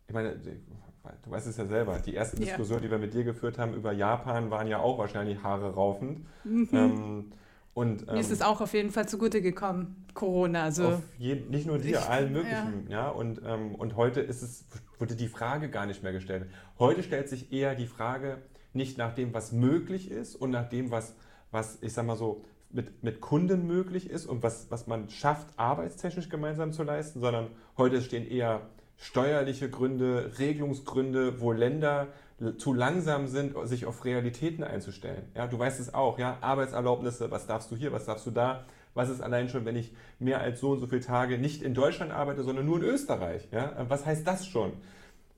ich 0.09 0.15
meine, 0.15 0.37
du 0.37 1.31
weißt 1.31 1.47
es 1.47 1.57
ja 1.57 1.67
selber, 1.67 2.01
die 2.01 2.15
ersten 2.15 2.39
ja. 2.39 2.49
Diskussionen, 2.49 2.83
die 2.83 2.91
wir 2.91 2.99
mit 2.99 3.15
dir 3.15 3.25
geführt 3.25 3.59
haben 3.59 3.75
über 3.75 3.93
Japan, 3.93 4.51
waren 4.51 4.67
ja 4.67 4.79
auch 4.79 4.99
wahrscheinlich 4.99 5.43
Haare 5.43 5.73
raufend. 5.75 6.27
Mhm. 6.45 7.33
Und, 7.75 8.07
Mir 8.07 8.19
ist 8.19 8.33
es 8.33 8.43
auch 8.43 8.61
auf 8.61 8.75
jeden 8.75 8.91
Fall 8.91 9.09
zugute 9.09 9.41
gekommen, 9.41 10.05
Corona. 10.15 10.65
Also 10.65 11.01
je, 11.17 11.37
nicht 11.49 11.67
nur 11.67 11.79
dir, 11.79 11.99
ich, 11.99 12.09
allen 12.09 12.33
möglichen. 12.33 12.87
Ja. 12.89 13.05
ja 13.05 13.09
und, 13.09 13.41
ähm, 13.47 13.75
und 13.77 13.97
heute 13.97 14.21
ist 14.21 14.43
es, 14.43 14.67
wurde 14.99 15.15
die 15.15 15.29
Frage 15.29 15.71
gar 15.71 15.87
nicht 15.87 16.03
mehr 16.03 16.13
gestellt. 16.13 16.49
Heute 16.79 17.03
stellt 17.03 17.29
sich 17.29 17.53
eher 17.53 17.77
die 17.77 17.87
Frage 17.87 18.39
nicht 18.73 18.99
nach 18.99 19.15
dem, 19.15 19.33
was 19.33 19.53
möglich 19.53 20.11
ist 20.11 20.35
und 20.35 20.51
nach 20.51 20.69
dem, 20.69 20.91
was, 20.91 21.15
was 21.51 21.79
ich 21.81 21.93
sag 21.93 22.05
mal 22.05 22.17
so, 22.17 22.45
mit, 22.71 23.03
mit 23.03 23.21
Kunden 23.21 23.67
möglich 23.67 24.11
ist 24.11 24.27
und 24.27 24.43
was, 24.43 24.71
was 24.71 24.87
man 24.87 25.09
schafft, 25.09 25.49
arbeitstechnisch 25.57 26.29
gemeinsam 26.29 26.73
zu 26.73 26.83
leisten, 26.83 27.21
sondern 27.21 27.49
heute 27.77 28.03
stehen 28.03 28.29
eher 28.29 28.63
steuerliche 28.97 29.71
Gründe, 29.71 30.33
Regelungsgründe, 30.39 31.41
wo 31.41 31.53
Länder 31.53 32.09
zu 32.57 32.73
langsam 32.73 33.27
sind, 33.27 33.55
sich 33.69 33.87
auf 33.87 34.05
Realitäten 34.05 34.63
einzustellen. 34.63 35.25
Ja, 35.35 35.47
du 35.47 35.59
weißt 35.59 35.81
es 35.81 35.93
auch, 35.93 36.19
ja, 36.19 36.39
Arbeitserlaubnisse, 36.41 37.31
was 37.31 37.47
darfst 37.47 37.71
du 37.71 37.77
hier, 37.77 37.93
was 37.93 38.07
darfst 38.07 38.27
du 38.27 38.31
da? 38.31 38.65
Was 38.95 39.11
ist 39.11 39.21
allein 39.21 39.49
schon, 39.49 39.65
wenn 39.65 39.77
ich 39.77 39.93
mehr 40.19 40.41
als 40.41 40.61
so 40.61 40.71
und 40.71 40.81
so 40.81 40.87
viele 40.87 41.01
Tage 41.01 41.39
nicht 41.39 41.63
in 41.63 41.75
Deutschland 41.75 42.13
arbeite, 42.13 42.43
sondern 42.43 42.67
nur 42.67 42.79
in 42.79 42.85
Österreich? 42.85 43.49
Ja? 43.51 43.87
Was 43.89 44.07
heißt 44.07 44.27
das 44.27 44.47
schon? 44.47 44.73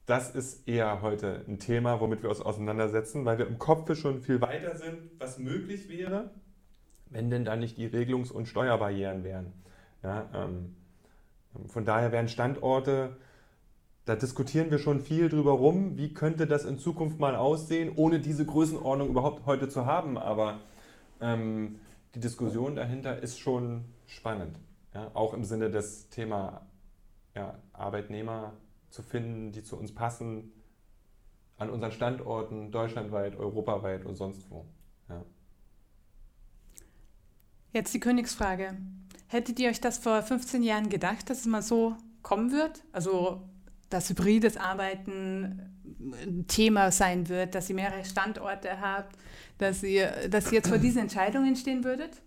Das 0.07 0.35
ist 0.35 0.69
eher 0.69 1.03
heute 1.03 1.45
ein 1.49 1.59
Thema, 1.59 2.01
womit 2.01 2.23
wir 2.23 2.31
uns 2.31 2.41
auseinandersetzen, 2.41 3.25
weil 3.25 3.39
wir 3.39 3.47
im 3.47 3.59
Kopf 3.59 3.95
schon 3.97 4.21
viel 4.21 4.41
weiter 4.41 4.77
sind, 4.77 4.99
was 5.19 5.39
möglich 5.39 5.89
wäre, 5.89 6.31
wenn 7.07 7.31
denn 7.31 7.45
dann 7.45 7.61
nicht 7.61 7.79
die 7.79 7.89
Regelungs- 7.89 8.33
und 8.33 8.47
Steuerbarrieren 8.47 9.25
wären. 9.25 9.53
Ja, 10.03 10.29
ähm, 10.35 10.77
von 11.67 11.85
daher 11.85 12.13
wären 12.13 12.29
Standorte 12.29 13.17
da 14.11 14.17
diskutieren 14.17 14.73
wir 14.73 14.81
schon 14.81 15.03
viel 15.03 15.29
drüber 15.29 15.53
rum, 15.53 15.97
wie 15.97 16.13
könnte 16.13 16.49
das 16.49 16.65
in 16.65 16.81
Zukunft 16.81 17.21
mal 17.21 17.37
aussehen, 17.37 17.93
ohne 17.95 18.19
diese 18.19 18.45
Größenordnung 18.45 19.09
überhaupt 19.09 19.47
heute 19.47 19.69
zu 19.69 19.87
haben. 19.87 20.19
Aber 20.19 20.59
ähm, 21.21 21.79
die 22.17 22.19
Diskussion 22.19 22.75
dahinter 22.75 23.23
ist 23.23 23.39
schon 23.39 23.85
spannend. 24.07 24.59
Ja? 24.95 25.13
Auch 25.15 25.33
im 25.33 25.45
Sinne 25.45 25.71
des 25.71 26.09
Thema 26.09 26.67
ja, 27.37 27.57
Arbeitnehmer 27.73 28.55
zu 28.89 29.05
finden, 29.05 29.53
die 29.53 29.63
zu 29.63 29.77
uns 29.77 29.95
passen, 29.95 30.51
an 31.57 31.71
unseren 31.71 31.93
Standorten, 31.93 32.73
deutschlandweit, 32.73 33.37
europaweit 33.37 34.05
und 34.05 34.17
sonst 34.17 34.51
wo. 34.51 34.67
Ja. 35.09 35.25
Jetzt 37.73 37.95
die 37.95 38.01
Königsfrage. 38.01 38.77
Hättet 39.29 39.61
ihr 39.61 39.71
euch 39.71 39.81
das 39.81 39.99
vor 39.99 40.21
15 40.21 40.65
Jahren 40.65 40.89
gedacht, 40.89 41.31
dass 41.31 41.39
es 41.39 41.47
mal 41.47 41.63
so 41.63 41.95
kommen 42.23 42.51
wird? 42.51 42.83
Also 42.91 43.43
dass 43.91 44.09
hybrides 44.09 44.57
Arbeiten 44.57 45.61
ein 46.01 46.47
Thema 46.47 46.91
sein 46.91 47.29
wird, 47.29 47.55
dass 47.55 47.69
ihr 47.69 47.75
mehrere 47.75 48.05
Standorte 48.05 48.81
habt, 48.81 49.17
dass 49.59 49.83
ihr, 49.83 50.29
dass 50.29 50.47
ihr 50.47 50.59
jetzt 50.59 50.69
vor 50.69 50.79
diesen 50.79 51.03
Entscheidungen 51.03 51.57
stehen 51.57 51.85
würdet? 51.85 52.23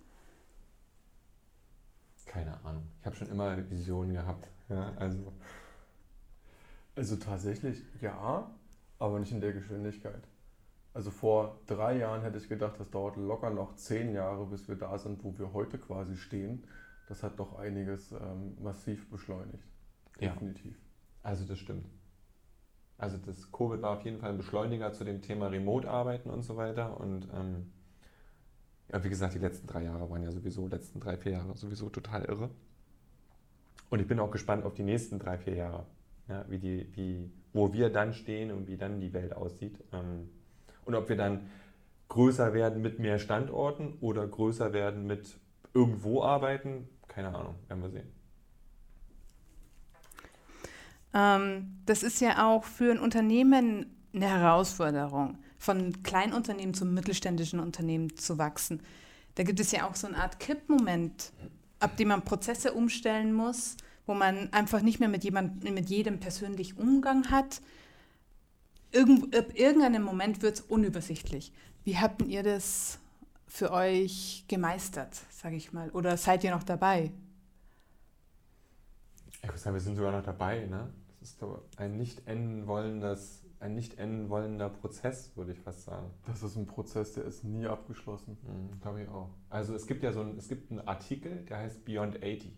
Keine 2.25 2.53
Ahnung. 2.63 2.83
Ich 2.99 3.05
habe 3.05 3.15
schon 3.15 3.29
immer 3.29 3.57
Visionen 3.69 4.13
gehabt. 4.13 4.47
Ja, 4.69 4.91
also. 4.97 5.31
also 6.95 7.15
tatsächlich 7.15 7.81
ja, 8.01 8.49
aber 8.99 9.19
nicht 9.19 9.31
in 9.31 9.41
der 9.41 9.53
Geschwindigkeit. 9.53 10.23
Also 10.93 11.09
vor 11.09 11.59
drei 11.65 11.97
Jahren 11.97 12.21
hätte 12.21 12.37
ich 12.37 12.47
gedacht, 12.49 12.79
das 12.79 12.89
dauert 12.89 13.17
locker 13.17 13.49
noch 13.49 13.75
zehn 13.75 14.13
Jahre, 14.13 14.45
bis 14.45 14.67
wir 14.67 14.75
da 14.75 14.97
sind, 14.97 15.23
wo 15.23 15.37
wir 15.37 15.53
heute 15.53 15.79
quasi 15.79 16.17
stehen. 16.17 16.63
Das 17.07 17.23
hat 17.23 17.39
doch 17.39 17.57
einiges 17.57 18.11
ähm, 18.11 18.57
massiv 18.61 19.09
beschleunigt. 19.09 19.63
Definitiv. 20.21 20.75
Ja. 20.75 20.82
Also 21.23 21.45
das 21.45 21.57
stimmt. 21.57 21.87
Also 22.97 23.17
das 23.17 23.51
Covid 23.51 23.81
war 23.81 23.97
auf 23.97 24.05
jeden 24.05 24.19
Fall 24.19 24.29
ein 24.29 24.37
Beschleuniger 24.37 24.93
zu 24.93 25.03
dem 25.03 25.21
Thema 25.21 25.47
Remote-Arbeiten 25.47 26.29
und 26.29 26.43
so 26.43 26.57
weiter. 26.57 26.99
Und 26.99 27.27
ähm, 27.33 27.71
ja, 28.91 29.03
wie 29.03 29.09
gesagt, 29.09 29.33
die 29.33 29.39
letzten 29.39 29.67
drei 29.67 29.83
Jahre 29.83 30.09
waren 30.09 30.23
ja 30.23 30.31
sowieso, 30.31 30.67
letzten 30.67 30.99
drei, 30.99 31.17
vier 31.17 31.33
Jahre 31.33 31.57
sowieso 31.57 31.89
total 31.89 32.25
irre. 32.25 32.49
Und 33.89 33.99
ich 33.99 34.07
bin 34.07 34.19
auch 34.19 34.31
gespannt 34.31 34.65
auf 34.65 34.73
die 34.73 34.83
nächsten 34.83 35.19
drei, 35.19 35.37
vier 35.37 35.55
Jahre, 35.55 35.85
ja, 36.27 36.45
wie 36.49 36.59
die, 36.59 36.95
wie, 36.95 37.31
wo 37.53 37.73
wir 37.73 37.89
dann 37.89 38.13
stehen 38.13 38.51
und 38.51 38.67
wie 38.67 38.77
dann 38.77 38.99
die 38.99 39.13
Welt 39.13 39.33
aussieht. 39.33 39.83
Ähm, 39.91 40.29
und 40.85 40.95
ob 40.95 41.09
wir 41.09 41.15
dann 41.15 41.49
größer 42.09 42.53
werden 42.53 42.81
mit 42.81 42.99
mehr 42.99 43.17
Standorten 43.19 43.97
oder 44.01 44.27
größer 44.27 44.73
werden 44.73 45.05
mit 45.07 45.37
irgendwo 45.73 46.23
arbeiten, 46.23 46.87
keine 47.07 47.35
Ahnung, 47.35 47.55
werden 47.67 47.81
wir 47.81 47.89
sehen. 47.89 48.22
Ähm, 51.13 51.77
das 51.85 52.03
ist 52.03 52.21
ja 52.21 52.47
auch 52.47 52.63
für 52.63 52.91
ein 52.91 52.99
Unternehmen 52.99 53.85
eine 54.13 54.27
Herausforderung, 54.27 55.37
von 55.57 56.03
Kleinunternehmen 56.03 56.73
zum 56.73 56.93
mittelständischen 56.93 57.59
Unternehmen 57.59 58.15
zu 58.17 58.37
wachsen. 58.37 58.81
Da 59.35 59.43
gibt 59.43 59.59
es 59.59 59.71
ja 59.71 59.87
auch 59.87 59.95
so 59.95 60.07
eine 60.07 60.17
Art 60.17 60.39
Kippmoment, 60.39 61.31
ab 61.79 61.97
dem 61.97 62.09
man 62.09 62.23
Prozesse 62.23 62.73
umstellen 62.73 63.33
muss, 63.33 63.77
wo 64.05 64.13
man 64.13 64.51
einfach 64.53 64.81
nicht 64.81 64.99
mehr 64.99 65.09
mit, 65.09 65.23
jemand, 65.23 65.63
mit 65.63 65.89
jedem 65.89 66.19
persönlich 66.19 66.77
Umgang 66.77 67.31
hat. 67.31 67.61
Irgend, 68.91 69.35
ab 69.35 69.55
irgendeinem 69.55 70.03
Moment 70.03 70.41
wird 70.41 70.55
es 70.59 70.61
unübersichtlich. 70.61 71.51
Wie 71.83 71.97
habt 71.97 72.21
ihr 72.23 72.43
das 72.43 72.99
für 73.47 73.71
euch 73.71 74.45
gemeistert, 74.47 75.19
sage 75.31 75.55
ich 75.55 75.73
mal? 75.73 75.89
Oder 75.91 76.17
seid 76.17 76.43
ihr 76.43 76.51
noch 76.51 76.63
dabei? 76.63 77.11
Ich 79.41 79.49
würde 79.49 79.57
sagen, 79.57 79.75
wir 79.75 79.81
sind 79.81 79.95
sogar 79.95 80.11
noch 80.11 80.23
dabei. 80.23 80.65
Ne? 80.65 80.89
Ist 81.23 81.43
ein 81.77 81.97
nicht 81.97 82.27
enden 82.27 82.67
wollendes, 82.67 83.43
ein 83.59 83.73
nicht 83.73 83.97
enden 83.97 84.29
wollender 84.29 84.69
Prozess, 84.69 85.35
würde 85.35 85.53
ich 85.53 85.59
fast 85.59 85.83
sagen. 85.83 86.11
Das 86.27 86.43
ist 86.43 86.57
ein 86.57 86.67
Prozess, 86.67 87.13
der 87.13 87.23
ist 87.23 87.43
nie 87.43 87.65
abgeschlossen. 87.65 88.37
Mhm, 88.43 88.81
Glaube 88.81 89.03
ich 89.03 89.09
auch. 89.09 89.29
Also 89.49 89.73
es 89.73 89.87
gibt 89.87 90.03
ja 90.03 90.11
so 90.11 90.21
ein, 90.21 90.37
es 90.37 90.49
gibt 90.49 90.69
einen 90.69 90.81
Artikel, 90.81 91.45
der 91.45 91.59
heißt 91.59 91.85
Beyond 91.85 92.17
80. 92.17 92.51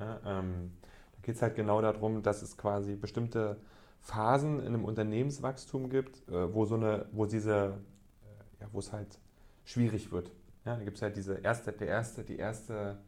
Ja, 0.00 0.20
ähm, 0.24 0.72
da 1.12 1.18
geht 1.22 1.36
es 1.36 1.42
halt 1.42 1.54
genau 1.54 1.80
darum, 1.82 2.22
dass 2.22 2.42
es 2.42 2.56
quasi 2.56 2.96
bestimmte 2.96 3.60
Phasen 4.00 4.60
in 4.60 4.68
einem 4.68 4.84
Unternehmenswachstum 4.84 5.90
gibt, 5.90 6.26
äh, 6.28 6.54
wo 6.54 6.64
so 6.64 6.76
eine, 6.76 7.06
wo 7.12 7.26
diese, 7.26 7.78
äh, 8.22 8.62
ja, 8.62 8.68
wo 8.72 8.78
es 8.78 8.92
halt 8.92 9.18
schwierig 9.64 10.12
wird. 10.12 10.32
Ja, 10.64 10.76
da 10.76 10.84
gibt 10.84 10.96
es 10.96 11.02
halt 11.02 11.16
diese 11.16 11.34
erste, 11.34 11.72
der 11.72 11.88
erste, 11.88 12.24
die 12.24 12.36
erste, 12.36 12.98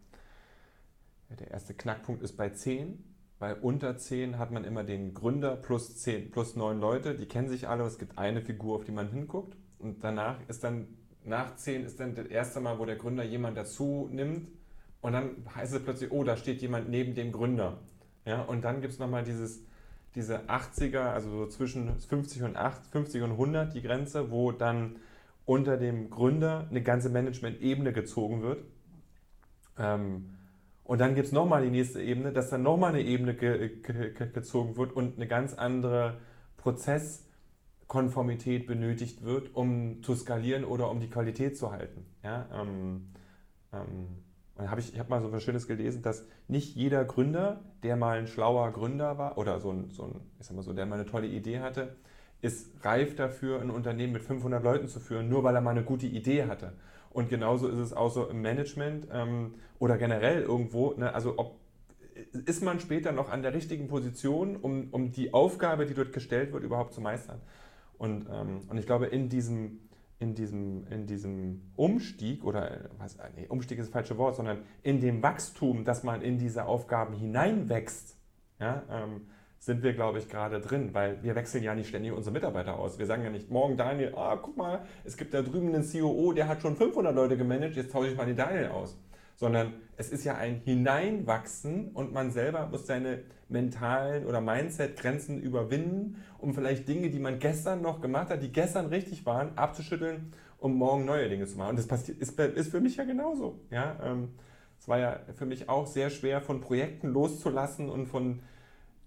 der 1.30 1.50
erste 1.50 1.74
Knackpunkt 1.74 2.22
ist 2.22 2.36
bei 2.36 2.50
10 2.50 3.09
weil 3.40 3.54
unter 3.54 3.96
10 3.96 4.38
hat 4.38 4.52
man 4.52 4.64
immer 4.64 4.84
den 4.84 5.14
Gründer 5.14 5.56
plus 5.56 5.96
10, 5.96 6.30
plus 6.30 6.56
9 6.56 6.78
Leute, 6.78 7.14
die 7.14 7.26
kennen 7.26 7.48
sich 7.48 7.66
alle, 7.66 7.84
es 7.84 7.98
gibt 7.98 8.18
eine 8.18 8.42
Figur, 8.42 8.76
auf 8.76 8.84
die 8.84 8.92
man 8.92 9.10
hinguckt. 9.10 9.56
Und 9.78 10.04
danach 10.04 10.36
ist 10.46 10.62
dann, 10.62 10.86
nach 11.24 11.56
10 11.56 11.84
ist 11.86 11.98
dann 11.98 12.14
das 12.14 12.26
erste 12.26 12.60
Mal, 12.60 12.78
wo 12.78 12.84
der 12.84 12.96
Gründer 12.96 13.24
jemand 13.24 13.56
dazu 13.56 14.10
nimmt. 14.12 14.48
Und 15.00 15.14
dann 15.14 15.30
heißt 15.54 15.74
es 15.74 15.82
plötzlich, 15.82 16.12
oh, 16.12 16.22
da 16.22 16.36
steht 16.36 16.60
jemand 16.60 16.90
neben 16.90 17.14
dem 17.14 17.32
Gründer. 17.32 17.78
Ja, 18.26 18.42
und 18.42 18.62
dann 18.62 18.82
gibt 18.82 18.92
es 18.92 18.98
nochmal 18.98 19.24
dieses, 19.24 19.64
diese 20.14 20.40
80er, 20.40 20.98
also 20.98 21.30
so 21.30 21.46
zwischen 21.46 21.98
50 21.98 22.42
und 22.42 22.56
8, 22.56 22.88
50 22.88 23.22
und 23.22 23.30
100 23.32 23.74
die 23.74 23.80
Grenze, 23.80 24.30
wo 24.30 24.52
dann 24.52 24.96
unter 25.46 25.78
dem 25.78 26.10
Gründer 26.10 26.66
eine 26.68 26.82
ganze 26.82 27.08
Management-Ebene 27.08 27.94
gezogen 27.94 28.42
wird. 28.42 28.64
Ähm, 29.78 30.36
und 30.90 31.00
dann 31.00 31.14
gibt 31.14 31.28
es 31.28 31.32
nochmal 31.32 31.62
die 31.62 31.70
nächste 31.70 32.02
Ebene, 32.02 32.32
dass 32.32 32.50
dann 32.50 32.64
nochmal 32.64 32.90
eine 32.90 33.02
Ebene 33.02 33.34
ge 33.34 33.80
ge 33.80 34.12
gezogen 34.32 34.76
wird 34.76 34.92
und 34.92 35.18
eine 35.18 35.28
ganz 35.28 35.54
andere 35.54 36.18
Prozesskonformität 36.56 38.66
benötigt 38.66 39.22
wird, 39.22 39.54
um 39.54 40.02
zu 40.02 40.16
skalieren 40.16 40.64
oder 40.64 40.90
um 40.90 40.98
die 40.98 41.08
Qualität 41.08 41.56
zu 41.56 41.70
halten. 41.70 42.06
Ja, 42.24 42.48
ähm, 42.52 43.12
ähm, 43.72 44.68
hab 44.68 44.80
ich 44.80 44.92
ich 44.92 44.98
habe 44.98 45.10
mal 45.10 45.22
so 45.22 45.30
was 45.30 45.44
Schönes 45.44 45.68
gelesen, 45.68 46.02
dass 46.02 46.26
nicht 46.48 46.74
jeder 46.74 47.04
Gründer, 47.04 47.60
der 47.84 47.94
mal 47.94 48.18
ein 48.18 48.26
schlauer 48.26 48.72
Gründer 48.72 49.16
war 49.16 49.38
oder 49.38 49.60
so 49.60 49.70
ein, 49.70 49.90
so 49.90 50.06
ein 50.06 50.20
ich 50.40 50.46
sag 50.46 50.56
mal 50.56 50.62
so, 50.62 50.72
der 50.72 50.86
mal 50.86 50.96
eine 50.96 51.06
tolle 51.06 51.28
Idee 51.28 51.60
hatte, 51.60 51.94
ist 52.40 52.84
reif 52.84 53.14
dafür, 53.14 53.60
ein 53.60 53.70
Unternehmen 53.70 54.12
mit 54.12 54.24
500 54.24 54.64
Leuten 54.64 54.88
zu 54.88 54.98
führen, 54.98 55.28
nur 55.28 55.44
weil 55.44 55.54
er 55.54 55.60
mal 55.60 55.70
eine 55.70 55.84
gute 55.84 56.08
Idee 56.08 56.46
hatte. 56.46 56.72
Und 57.10 57.28
genauso 57.28 57.68
ist 57.68 57.78
es 57.78 57.92
auch 57.92 58.10
so 58.10 58.26
im 58.26 58.40
Management 58.40 59.08
ähm, 59.12 59.54
oder 59.78 59.98
generell 59.98 60.42
irgendwo. 60.42 60.92
Ne? 60.92 61.12
Also 61.12 61.34
ob, 61.36 61.58
ist 62.46 62.62
man 62.62 62.80
später 62.80 63.12
noch 63.12 63.30
an 63.30 63.42
der 63.42 63.52
richtigen 63.52 63.88
Position, 63.88 64.56
um, 64.56 64.88
um 64.92 65.10
die 65.10 65.34
Aufgabe, 65.34 65.86
die 65.86 65.94
dort 65.94 66.12
gestellt 66.12 66.52
wird, 66.52 66.62
überhaupt 66.62 66.94
zu 66.94 67.00
meistern. 67.00 67.40
Und, 67.98 68.26
ähm, 68.30 68.60
und 68.68 68.78
ich 68.78 68.86
glaube, 68.86 69.06
in 69.06 69.28
diesem, 69.28 69.80
in 70.20 70.34
diesem, 70.34 70.86
in 70.88 71.06
diesem 71.06 71.72
Umstieg, 71.76 72.44
oder 72.44 72.90
was, 72.98 73.18
nee, 73.36 73.46
Umstieg 73.48 73.78
ist 73.78 73.86
das 73.86 73.92
falsche 73.92 74.16
Wort, 74.16 74.36
sondern 74.36 74.58
in 74.82 75.00
dem 75.00 75.22
Wachstum, 75.22 75.84
dass 75.84 76.04
man 76.04 76.22
in 76.22 76.38
diese 76.38 76.66
Aufgaben 76.66 77.14
hineinwächst, 77.14 78.16
ja, 78.60 78.82
ähm, 78.90 79.22
sind 79.60 79.82
wir, 79.82 79.92
glaube 79.92 80.18
ich, 80.18 80.28
gerade 80.28 80.58
drin, 80.58 80.94
weil 80.94 81.22
wir 81.22 81.34
wechseln 81.34 81.62
ja 81.62 81.74
nicht 81.74 81.90
ständig 81.90 82.12
unsere 82.12 82.32
Mitarbeiter 82.32 82.78
aus. 82.78 82.98
Wir 82.98 83.04
sagen 83.04 83.22
ja 83.22 83.30
nicht, 83.30 83.50
morgen 83.50 83.76
Daniel, 83.76 84.14
ah, 84.16 84.36
guck 84.36 84.56
mal, 84.56 84.80
es 85.04 85.18
gibt 85.18 85.34
da 85.34 85.42
drüben 85.42 85.74
einen 85.74 85.86
COO, 85.86 86.32
der 86.32 86.48
hat 86.48 86.62
schon 86.62 86.76
500 86.76 87.14
Leute 87.14 87.36
gemanagt, 87.36 87.76
jetzt 87.76 87.92
tausche 87.92 88.08
ich 88.08 88.16
mal 88.16 88.24
den 88.24 88.36
Daniel 88.36 88.68
aus. 88.68 88.98
Sondern 89.36 89.74
es 89.98 90.10
ist 90.10 90.24
ja 90.24 90.36
ein 90.36 90.62
Hineinwachsen 90.64 91.88
und 91.92 92.12
man 92.12 92.30
selber 92.30 92.68
muss 92.68 92.86
seine 92.86 93.22
mentalen 93.50 94.24
oder 94.24 94.40
Mindset-Grenzen 94.40 95.42
überwinden, 95.42 96.22
um 96.38 96.54
vielleicht 96.54 96.88
Dinge, 96.88 97.10
die 97.10 97.18
man 97.18 97.38
gestern 97.38 97.82
noch 97.82 98.00
gemacht 98.00 98.30
hat, 98.30 98.42
die 98.42 98.52
gestern 98.52 98.86
richtig 98.86 99.26
waren, 99.26 99.58
abzuschütteln, 99.58 100.32
um 100.56 100.74
morgen 100.74 101.04
neue 101.04 101.28
Dinge 101.28 101.44
zu 101.46 101.58
machen. 101.58 101.70
Und 101.70 101.78
das 101.78 101.86
passiert, 101.86 102.18
ist, 102.18 102.38
ist 102.38 102.70
für 102.70 102.80
mich 102.80 102.96
ja 102.96 103.04
genauso. 103.04 103.60
Ja? 103.70 103.98
Ähm, 104.02 104.30
es 104.78 104.88
war 104.88 104.98
ja 104.98 105.20
für 105.34 105.44
mich 105.44 105.68
auch 105.68 105.86
sehr 105.86 106.08
schwer, 106.08 106.40
von 106.40 106.62
Projekten 106.62 107.08
loszulassen 107.08 107.90
und 107.90 108.06
von 108.06 108.40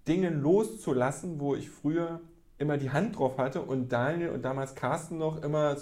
Dinge 0.06 0.30
loszulassen, 0.30 1.40
wo 1.40 1.54
ich 1.54 1.70
früher 1.70 2.20
immer 2.58 2.78
die 2.78 2.90
Hand 2.90 3.18
drauf 3.18 3.38
hatte 3.38 3.62
und 3.62 3.90
Daniel 3.90 4.30
und 4.30 4.42
damals 4.42 4.74
Carsten 4.74 5.18
noch 5.18 5.42
immer 5.42 5.76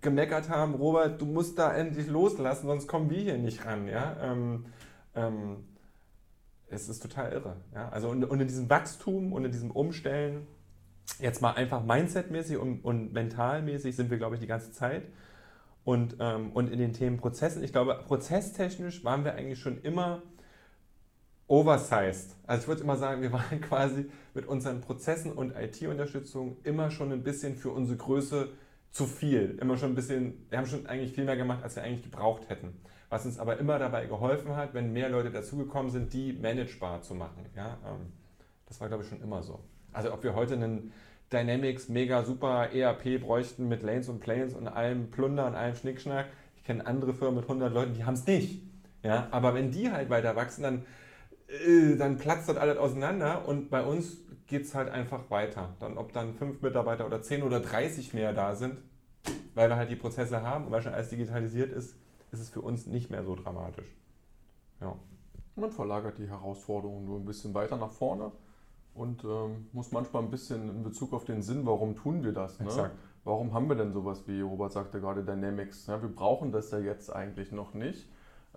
gemeckert 0.00 0.48
haben, 0.48 0.74
Robert, 0.74 1.20
du 1.20 1.26
musst 1.26 1.58
da 1.58 1.74
endlich 1.74 2.06
loslassen, 2.06 2.66
sonst 2.66 2.86
kommen 2.86 3.10
wir 3.10 3.20
hier 3.20 3.38
nicht 3.38 3.64
ran. 3.64 3.88
Ja? 3.88 4.16
Ähm, 4.22 4.66
ähm, 5.14 5.56
es 6.68 6.88
ist 6.88 7.00
total 7.00 7.32
irre. 7.32 7.56
Ja? 7.74 7.88
Also 7.88 8.08
und, 8.08 8.24
und 8.24 8.40
in 8.40 8.46
diesem 8.46 8.70
Wachstum 8.70 9.32
und 9.32 9.44
in 9.44 9.50
diesem 9.50 9.70
Umstellen, 9.70 10.46
jetzt 11.20 11.42
mal 11.42 11.52
einfach 11.52 11.82
mindsetmäßig 11.82 12.58
und, 12.58 12.84
und 12.84 13.12
mentalmäßig 13.12 13.96
sind 13.96 14.10
wir, 14.10 14.18
glaube 14.18 14.34
ich, 14.34 14.40
die 14.40 14.46
ganze 14.46 14.72
Zeit. 14.72 15.04
Und, 15.84 16.16
ähm, 16.20 16.52
und 16.52 16.70
in 16.70 16.78
den 16.78 16.92
Themen 16.92 17.16
Prozessen, 17.16 17.64
ich 17.64 17.72
glaube, 17.72 17.98
prozesstechnisch 18.06 19.04
waren 19.04 19.24
wir 19.24 19.34
eigentlich 19.34 19.58
schon 19.58 19.80
immer 19.80 20.22
oversized. 21.48 22.36
Also 22.46 22.62
ich 22.62 22.68
würde 22.68 22.82
immer 22.82 22.96
sagen, 22.96 23.22
wir 23.22 23.32
waren 23.32 23.60
quasi 23.68 24.06
mit 24.34 24.46
unseren 24.46 24.80
Prozessen 24.80 25.32
und 25.32 25.54
IT-Unterstützung 25.56 26.58
immer 26.62 26.90
schon 26.90 27.10
ein 27.12 27.24
bisschen 27.24 27.56
für 27.56 27.70
unsere 27.70 27.98
Größe 27.98 28.50
zu 28.90 29.06
viel. 29.06 29.58
Immer 29.60 29.76
schon 29.76 29.90
ein 29.90 29.94
bisschen, 29.94 30.46
wir 30.48 30.58
haben 30.58 30.66
schon 30.66 30.86
eigentlich 30.86 31.12
viel 31.12 31.24
mehr 31.24 31.36
gemacht, 31.36 31.62
als 31.62 31.76
wir 31.76 31.82
eigentlich 31.82 32.04
gebraucht 32.04 32.48
hätten. 32.48 32.80
Was 33.10 33.24
uns 33.24 33.38
aber 33.38 33.58
immer 33.58 33.78
dabei 33.78 34.06
geholfen 34.06 34.54
hat, 34.54 34.74
wenn 34.74 34.92
mehr 34.92 35.08
Leute 35.08 35.30
dazugekommen 35.30 35.90
sind, 35.90 36.12
die 36.12 36.34
managebar 36.34 37.02
zu 37.02 37.14
machen. 37.14 37.46
Ja, 37.56 37.78
ähm, 37.86 38.12
das 38.66 38.80
war, 38.80 38.88
glaube 38.88 39.02
ich, 39.02 39.08
schon 39.08 39.22
immer 39.22 39.42
so. 39.42 39.60
Also 39.92 40.12
ob 40.12 40.22
wir 40.22 40.34
heute 40.34 40.54
einen 40.54 40.92
Dynamics 41.32 41.88
mega 41.88 42.24
super 42.24 42.70
ERP 42.72 43.20
bräuchten 43.20 43.68
mit 43.68 43.82
Lanes 43.82 44.08
und 44.08 44.20
Planes 44.20 44.54
und 44.54 44.68
allem 44.68 45.10
Plunder 45.10 45.46
und 45.46 45.54
allem 45.54 45.74
Schnickschnack. 45.74 46.26
Ich 46.56 46.64
kenne 46.64 46.86
andere 46.86 47.14
Firmen 47.14 47.36
mit 47.36 47.44
100 47.44 47.72
Leuten, 47.72 47.94
die 47.94 48.04
haben 48.04 48.14
es 48.14 48.26
nicht. 48.26 48.62
Ja, 49.02 49.28
aber 49.30 49.54
wenn 49.54 49.70
die 49.70 49.90
halt 49.90 50.10
weiter 50.10 50.36
wachsen, 50.36 50.62
dann, 50.62 50.84
dann 51.96 52.18
platzt 52.18 52.48
das 52.48 52.56
alles 52.56 52.76
auseinander 52.76 53.48
und 53.48 53.70
bei 53.70 53.82
uns 53.84 54.18
geht 54.46 54.64
es 54.64 54.74
halt 54.74 54.90
einfach 54.90 55.30
weiter. 55.30 55.74
Dann, 55.80 55.96
ob 55.96 56.12
dann 56.12 56.34
fünf 56.34 56.60
Mitarbeiter 56.62 57.06
oder 57.06 57.22
zehn 57.22 57.42
oder 57.42 57.60
30 57.60 58.14
mehr 58.14 58.32
da 58.32 58.54
sind, 58.54 58.78
weil 59.54 59.68
wir 59.68 59.76
halt 59.76 59.90
die 59.90 59.96
Prozesse 59.96 60.42
haben 60.42 60.66
und 60.66 60.72
weil 60.72 60.82
schon 60.82 60.94
alles 60.94 61.10
digitalisiert 61.10 61.72
ist, 61.72 61.96
ist 62.32 62.40
es 62.40 62.50
für 62.50 62.60
uns 62.60 62.86
nicht 62.86 63.10
mehr 63.10 63.24
so 63.24 63.34
dramatisch. 63.34 63.88
Ja. 64.80 64.96
Man 65.56 65.72
verlagert 65.72 66.18
die 66.18 66.28
Herausforderungen 66.28 67.04
nur 67.04 67.18
ein 67.18 67.24
bisschen 67.24 67.52
weiter 67.54 67.76
nach 67.76 67.90
vorne 67.90 68.30
und 68.94 69.24
ähm, 69.24 69.68
muss 69.72 69.90
manchmal 69.90 70.22
ein 70.22 70.30
bisschen 70.30 70.68
in 70.68 70.82
Bezug 70.82 71.12
auf 71.12 71.24
den 71.24 71.42
Sinn, 71.42 71.66
warum 71.66 71.96
tun 71.96 72.22
wir 72.22 72.32
das? 72.32 72.60
Ne? 72.60 72.90
Warum 73.24 73.52
haben 73.52 73.68
wir 73.68 73.76
denn 73.76 73.92
sowas 73.92 74.26
wie 74.26 74.40
Robert 74.40 74.72
sagte 74.72 75.00
gerade 75.00 75.24
Dynamics? 75.24 75.86
Ja, 75.86 76.00
wir 76.00 76.08
brauchen 76.08 76.52
das 76.52 76.70
ja 76.70 76.78
jetzt 76.78 77.14
eigentlich 77.14 77.52
noch 77.52 77.74
nicht. 77.74 78.08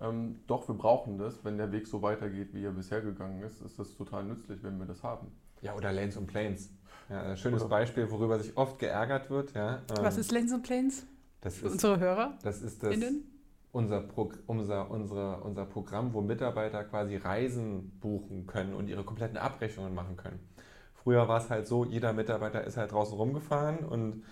Ähm, 0.02 0.40
doch, 0.46 0.68
wir 0.68 0.74
brauchen 0.74 1.18
das. 1.18 1.44
Wenn 1.44 1.58
der 1.58 1.70
Weg 1.72 1.86
so 1.86 2.02
weitergeht, 2.02 2.52
wie 2.52 2.64
er 2.64 2.72
bisher 2.72 3.00
gegangen 3.00 3.42
ist, 3.42 3.62
ist 3.62 3.78
das 3.78 3.94
total 3.96 4.24
nützlich, 4.24 4.62
wenn 4.62 4.78
wir 4.78 4.86
das 4.86 5.02
haben. 5.02 5.28
Ja, 5.60 5.74
oder 5.74 5.92
Lanes 5.92 6.16
und 6.16 6.26
Planes. 6.26 6.70
Ja, 7.08 7.22
ein 7.22 7.36
schönes 7.36 7.62
oder 7.62 7.70
Beispiel, 7.70 8.10
worüber 8.10 8.38
sich 8.38 8.56
oft 8.56 8.78
geärgert 8.78 9.30
wird. 9.30 9.54
Ja, 9.54 9.82
ähm, 9.90 10.04
Was 10.04 10.16
ist 10.16 10.32
Lanes 10.32 10.52
und 10.52 10.62
Planes? 10.62 11.06
Das 11.40 11.56
Für 11.56 11.66
ist, 11.66 11.72
unsere 11.72 12.00
Hörer? 12.00 12.38
Das 12.42 12.62
ist 12.62 12.82
das, 12.82 12.94
Innen? 12.94 13.24
unser, 13.72 14.00
Pro, 14.00 14.32
unser, 14.46 14.90
unsere, 14.90 15.40
unser 15.40 15.64
Programm, 15.66 16.12
wo 16.14 16.20
Mitarbeiter 16.20 16.84
quasi 16.84 17.16
Reisen 17.16 17.98
buchen 18.00 18.46
können 18.46 18.74
und 18.74 18.88
ihre 18.88 19.04
kompletten 19.04 19.36
Abrechnungen 19.38 19.94
machen 19.94 20.16
können. 20.16 20.40
Früher 20.94 21.26
war 21.28 21.38
es 21.38 21.50
halt 21.50 21.66
so, 21.66 21.84
jeder 21.84 22.12
Mitarbeiter 22.12 22.64
ist 22.64 22.76
halt 22.76 22.92
draußen 22.92 23.16
rumgefahren 23.16 23.78
und 23.80 24.24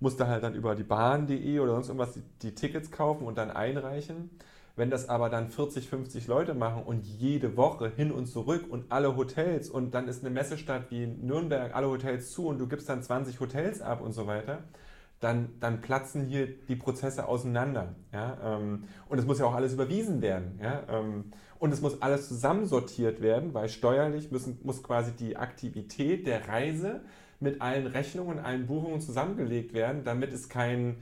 musste 0.00 0.26
halt 0.26 0.42
dann 0.42 0.54
über 0.54 0.74
die 0.74 0.84
Bahn.de 0.84 1.58
oder 1.60 1.72
sonst 1.72 1.88
irgendwas 1.88 2.14
die, 2.14 2.22
die 2.42 2.54
Tickets 2.54 2.90
kaufen 2.90 3.26
und 3.26 3.36
dann 3.36 3.50
einreichen. 3.50 4.30
Wenn 4.76 4.90
das 4.90 5.08
aber 5.08 5.30
dann 5.30 5.50
40, 5.50 5.88
50 5.88 6.26
Leute 6.26 6.54
machen 6.54 6.82
und 6.82 7.06
jede 7.06 7.56
Woche 7.56 7.92
hin 7.94 8.10
und 8.10 8.26
zurück 8.26 8.64
und 8.68 8.90
alle 8.90 9.16
Hotels 9.16 9.70
und 9.70 9.94
dann 9.94 10.08
ist 10.08 10.24
eine 10.24 10.34
Messestadt 10.34 10.90
wie 10.90 11.06
Nürnberg, 11.06 11.74
alle 11.76 11.88
Hotels 11.88 12.32
zu 12.32 12.48
und 12.48 12.58
du 12.58 12.66
gibst 12.66 12.88
dann 12.88 13.02
20 13.02 13.38
Hotels 13.38 13.80
ab 13.80 14.00
und 14.00 14.12
so 14.12 14.26
weiter, 14.26 14.64
dann, 15.20 15.50
dann 15.60 15.80
platzen 15.80 16.26
hier 16.26 16.48
die 16.68 16.76
Prozesse 16.76 17.28
auseinander. 17.28 17.94
Ja? 18.12 18.36
Ähm, 18.42 18.84
und 19.08 19.18
es 19.18 19.24
muss 19.24 19.38
ja 19.38 19.46
auch 19.46 19.54
alles 19.54 19.72
überwiesen 19.72 20.20
werden. 20.22 20.58
Ja? 20.60 20.82
Ähm, 20.88 21.32
und 21.60 21.72
es 21.72 21.80
muss 21.80 22.02
alles 22.02 22.28
zusammensortiert 22.28 23.22
werden, 23.22 23.54
weil 23.54 23.68
steuerlich 23.68 24.32
müssen, 24.32 24.58
muss 24.64 24.82
quasi 24.82 25.12
die 25.12 25.36
Aktivität 25.36 26.26
der 26.26 26.48
Reise 26.48 27.02
mit 27.40 27.62
allen 27.62 27.86
Rechnungen, 27.86 28.38
allen 28.38 28.66
Buchungen 28.66 29.00
zusammengelegt 29.00 29.72
werden, 29.72 30.04
damit 30.04 30.32
es 30.32 30.48
keinen 30.48 30.96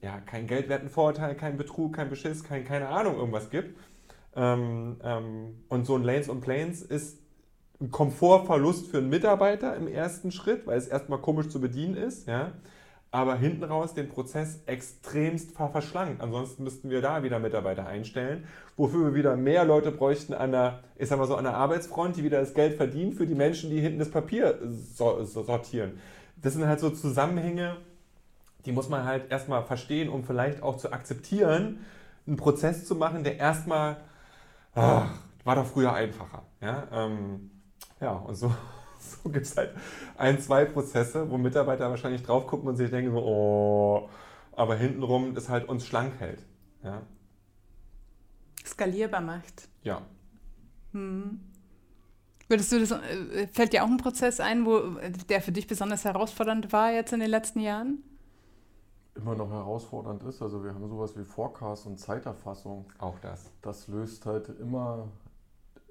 ja, 0.00 0.20
kein 0.20 0.46
geldwerten 0.46 0.88
Vorteil, 0.88 1.34
kein 1.34 1.56
Betrug, 1.56 1.94
kein 1.94 2.08
Beschiss, 2.08 2.44
kein, 2.44 2.64
keine 2.64 2.88
Ahnung, 2.88 3.16
irgendwas 3.16 3.50
gibt. 3.50 3.78
Ähm, 4.34 4.96
ähm, 5.02 5.62
und 5.68 5.86
so 5.86 5.96
ein 5.96 6.02
Lanes 6.02 6.28
und 6.28 6.40
Planes 6.40 6.82
ist 6.82 7.18
ein 7.80 7.90
Komfortverlust 7.90 8.86
für 8.86 8.98
einen 8.98 9.08
Mitarbeiter 9.08 9.76
im 9.76 9.88
ersten 9.88 10.32
Schritt, 10.32 10.66
weil 10.66 10.78
es 10.78 10.88
erstmal 10.88 11.20
komisch 11.20 11.48
zu 11.48 11.60
bedienen 11.60 11.96
ist. 11.96 12.26
Ja? 12.26 12.52
aber 13.16 13.36
hinten 13.36 13.64
raus 13.64 13.94
den 13.94 14.10
Prozess 14.10 14.60
extremst 14.66 15.52
verschlankt. 15.52 16.20
Ansonsten 16.20 16.64
müssten 16.64 16.90
wir 16.90 17.00
da 17.00 17.22
wieder 17.22 17.38
Mitarbeiter 17.38 17.86
einstellen, 17.86 18.44
wofür 18.76 19.06
wir 19.06 19.14
wieder 19.14 19.36
mehr 19.36 19.64
Leute 19.64 19.90
bräuchten 19.90 20.34
an 20.34 20.52
der, 20.52 20.80
ich 20.96 21.08
sag 21.08 21.24
so, 21.24 21.36
an 21.36 21.44
der 21.44 21.54
Arbeitsfront, 21.54 22.16
die 22.16 22.24
wieder 22.24 22.40
das 22.40 22.52
Geld 22.52 22.74
verdienen 22.74 23.12
für 23.12 23.26
die 23.26 23.34
Menschen, 23.34 23.70
die 23.70 23.80
hinten 23.80 24.00
das 24.00 24.10
Papier 24.10 24.58
sortieren. 25.22 25.98
Das 26.42 26.52
sind 26.52 26.66
halt 26.66 26.80
so 26.80 26.90
Zusammenhänge, 26.90 27.78
die 28.66 28.72
muss 28.72 28.88
man 28.88 29.04
halt 29.04 29.30
erstmal 29.30 29.62
verstehen, 29.62 30.08
um 30.08 30.24
vielleicht 30.24 30.62
auch 30.62 30.76
zu 30.76 30.92
akzeptieren, 30.92 31.84
einen 32.26 32.36
Prozess 32.36 32.84
zu 32.84 32.96
machen, 32.96 33.24
der 33.24 33.38
erstmal, 33.38 33.98
ach, 34.74 35.10
war 35.44 35.54
doch 35.54 35.66
früher 35.66 35.92
einfacher. 35.92 36.42
Ja, 36.60 36.88
ähm, 36.92 37.50
ja 38.00 38.12
und 38.12 38.34
so 38.34 38.52
so 38.98 39.30
gibt 39.30 39.46
es 39.46 39.56
halt 39.56 39.70
ein, 40.18 40.40
zwei 40.40 40.64
Prozesse, 40.64 41.30
wo 41.30 41.38
Mitarbeiter 41.38 41.88
wahrscheinlich 41.88 42.22
drauf 42.22 42.46
gucken 42.46 42.68
und 42.68 42.76
sich 42.76 42.90
denken 42.90 43.12
so, 43.12 43.18
oh, 43.18 44.08
aber 44.52 44.74
hintenrum 44.74 45.34
das 45.34 45.48
halt 45.48 45.68
uns 45.68 45.86
schlank 45.86 46.14
hält. 46.18 46.40
Ja. 46.82 47.02
Skalierbar 48.64 49.20
macht. 49.20 49.68
Ja. 49.82 50.02
Hm. 50.92 51.40
Würdest 52.48 52.72
du 52.72 52.80
das, 52.80 52.90
äh, 52.92 53.48
fällt 53.52 53.72
dir 53.72 53.84
auch 53.84 53.88
ein 53.88 53.96
Prozess 53.96 54.40
ein, 54.40 54.66
wo 54.66 54.80
der 55.28 55.40
für 55.40 55.52
dich 55.52 55.66
besonders 55.66 56.04
herausfordernd 56.04 56.72
war 56.72 56.92
jetzt 56.92 57.12
in 57.12 57.20
den 57.20 57.30
letzten 57.30 57.60
Jahren? 57.60 58.02
Immer 59.16 59.34
noch 59.34 59.50
herausfordernd 59.50 60.22
ist. 60.24 60.42
Also 60.42 60.62
wir 60.62 60.74
haben 60.74 60.88
sowas 60.88 61.16
wie 61.16 61.24
Forecast 61.24 61.86
und 61.86 61.98
Zeiterfassung. 61.98 62.86
Auch 62.98 63.18
das. 63.20 63.50
Das 63.62 63.88
löst 63.88 64.26
halt 64.26 64.48
immer 64.60 65.08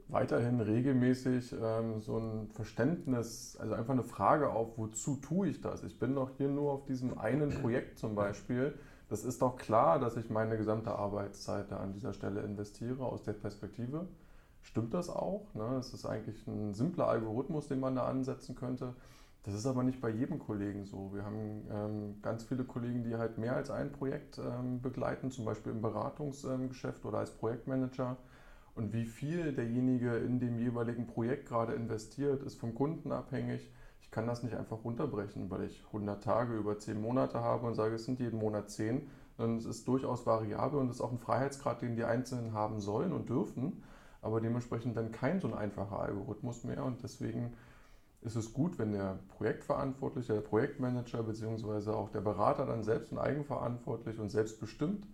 weiterhin 0.08 0.62
regelmäßig 0.62 1.56
ähm, 1.60 2.00
so 2.00 2.18
ein 2.18 2.50
Verständnis, 2.52 3.58
also 3.60 3.74
einfach 3.74 3.94
eine 3.94 4.04
Frage 4.04 4.52
auf, 4.52 4.78
wozu 4.78 5.16
tue 5.16 5.50
ich 5.50 5.62
das? 5.62 5.84
Ich 5.84 5.98
bin 5.98 6.14
doch 6.14 6.30
hier 6.38 6.48
nur 6.48 6.74
auf 6.74 6.86
diesem 6.86 7.18
einen 7.18 7.50
Projekt 7.50 7.98
zum 7.98 8.14
Beispiel. 8.16 8.78
Das 9.10 9.24
ist 9.24 9.42
doch 9.42 9.56
klar, 9.56 10.00
dass 10.00 10.18
ich 10.18 10.30
meine 10.30 10.58
gesamte 10.58 10.92
Arbeitszeit 10.92 11.72
da 11.72 11.78
an 11.78 11.94
dieser 11.94 12.14
Stelle 12.14 12.42
investiere 12.42 13.04
aus 13.06 13.24
der 13.24 13.34
Perspektive. 13.34 14.08
Stimmt 14.62 14.94
das 14.94 15.10
auch? 15.10 15.54
Ne? 15.54 15.78
Es 15.80 15.94
ist 15.94 16.06
eigentlich 16.06 16.46
ein 16.48 16.74
simpler 16.74 17.08
Algorithmus, 17.08 17.68
den 17.68 17.80
man 17.80 17.96
da 17.96 18.06
ansetzen 18.06 18.56
könnte. 18.56 18.96
Das 19.46 19.54
ist 19.54 19.68
aber 19.68 19.84
nicht 19.84 20.02
bei 20.02 20.10
jedem 20.10 20.40
Kollegen 20.40 20.86
so. 20.86 21.12
Wir 21.14 21.24
haben 21.24 21.68
ähm, 21.70 22.22
ganz 22.24 22.44
viele 22.44 22.64
Kollegen, 22.64 23.04
die 23.04 23.16
halt 23.16 23.38
mehr 23.38 23.56
als 23.56 23.70
ein 23.70 23.92
Projekt 23.92 24.40
ähm, 24.40 24.82
begleiten, 24.82 25.30
zum 25.30 25.46
Beispiel 25.46 25.72
im 25.72 25.84
Beratungsgeschäft 25.84 27.06
oder 27.06 27.20
als 27.20 27.30
Projektmanager. 27.30 28.18
Und 28.74 28.92
wie 28.92 29.06
viel 29.06 29.54
derjenige 29.54 30.18
in 30.18 30.40
dem 30.40 30.58
jeweiligen 30.58 31.06
Projekt 31.06 31.48
gerade 31.48 31.74
investiert, 31.74 32.42
ist 32.42 32.60
vom 32.60 32.74
Kunden 32.74 33.12
abhängig. 33.12 33.72
Ich 34.02 34.10
kann 34.10 34.26
das 34.26 34.42
nicht 34.42 34.56
einfach 34.56 34.84
runterbrechen, 34.84 35.52
weil 35.52 35.66
ich 35.66 35.84
100 35.88 36.24
Tage 36.24 36.58
über 36.58 36.80
10 36.80 37.00
Monate 37.00 37.40
habe 37.40 37.68
und 37.68 37.76
sage, 37.76 37.96
es 37.96 38.06
sind 38.06 38.20
jeden 38.20 38.40
Monat 38.40 38.72
10. 38.72 39.08
Und 39.38 39.58
es 39.58 39.66
ist 39.66 39.88
durchaus 39.88 40.26
variabel 40.26 40.80
und 40.80 40.90
es 40.90 40.96
ist 40.96 41.02
auch 41.02 41.12
ein 41.12 41.20
Freiheitsgrad, 41.20 41.84
den 41.84 41.96
die 41.96 42.04
Einzelnen 42.04 42.54
haben 42.54 42.80
sollen 42.80 43.14
und 43.14 43.30
dürfen, 43.30 43.84
aber 44.22 44.42
dementsprechend 44.42 44.98
dann 44.98 45.12
kein 45.12 45.40
so 45.40 45.48
ein 45.50 45.54
einfacher 45.54 46.00
Algorithmus 46.00 46.64
mehr. 46.64 46.84
Und 46.84 47.04
deswegen 47.04 47.54
ist 48.26 48.36
es 48.36 48.54
gut, 48.54 48.80
wenn 48.80 48.92
der 48.92 49.20
Projektverantwortliche, 49.30 50.34
der 50.34 50.42
Projektmanager 50.42 51.24
bzw. 51.24 51.92
auch 51.92 52.10
der 52.10 52.22
Berater 52.22 52.66
dann 52.66 52.84
selbst 52.84 53.12
und 53.12 53.20
eigenverantwortlich 53.20 54.20
und 54.20 54.30
selbstbestimmt 54.30 55.08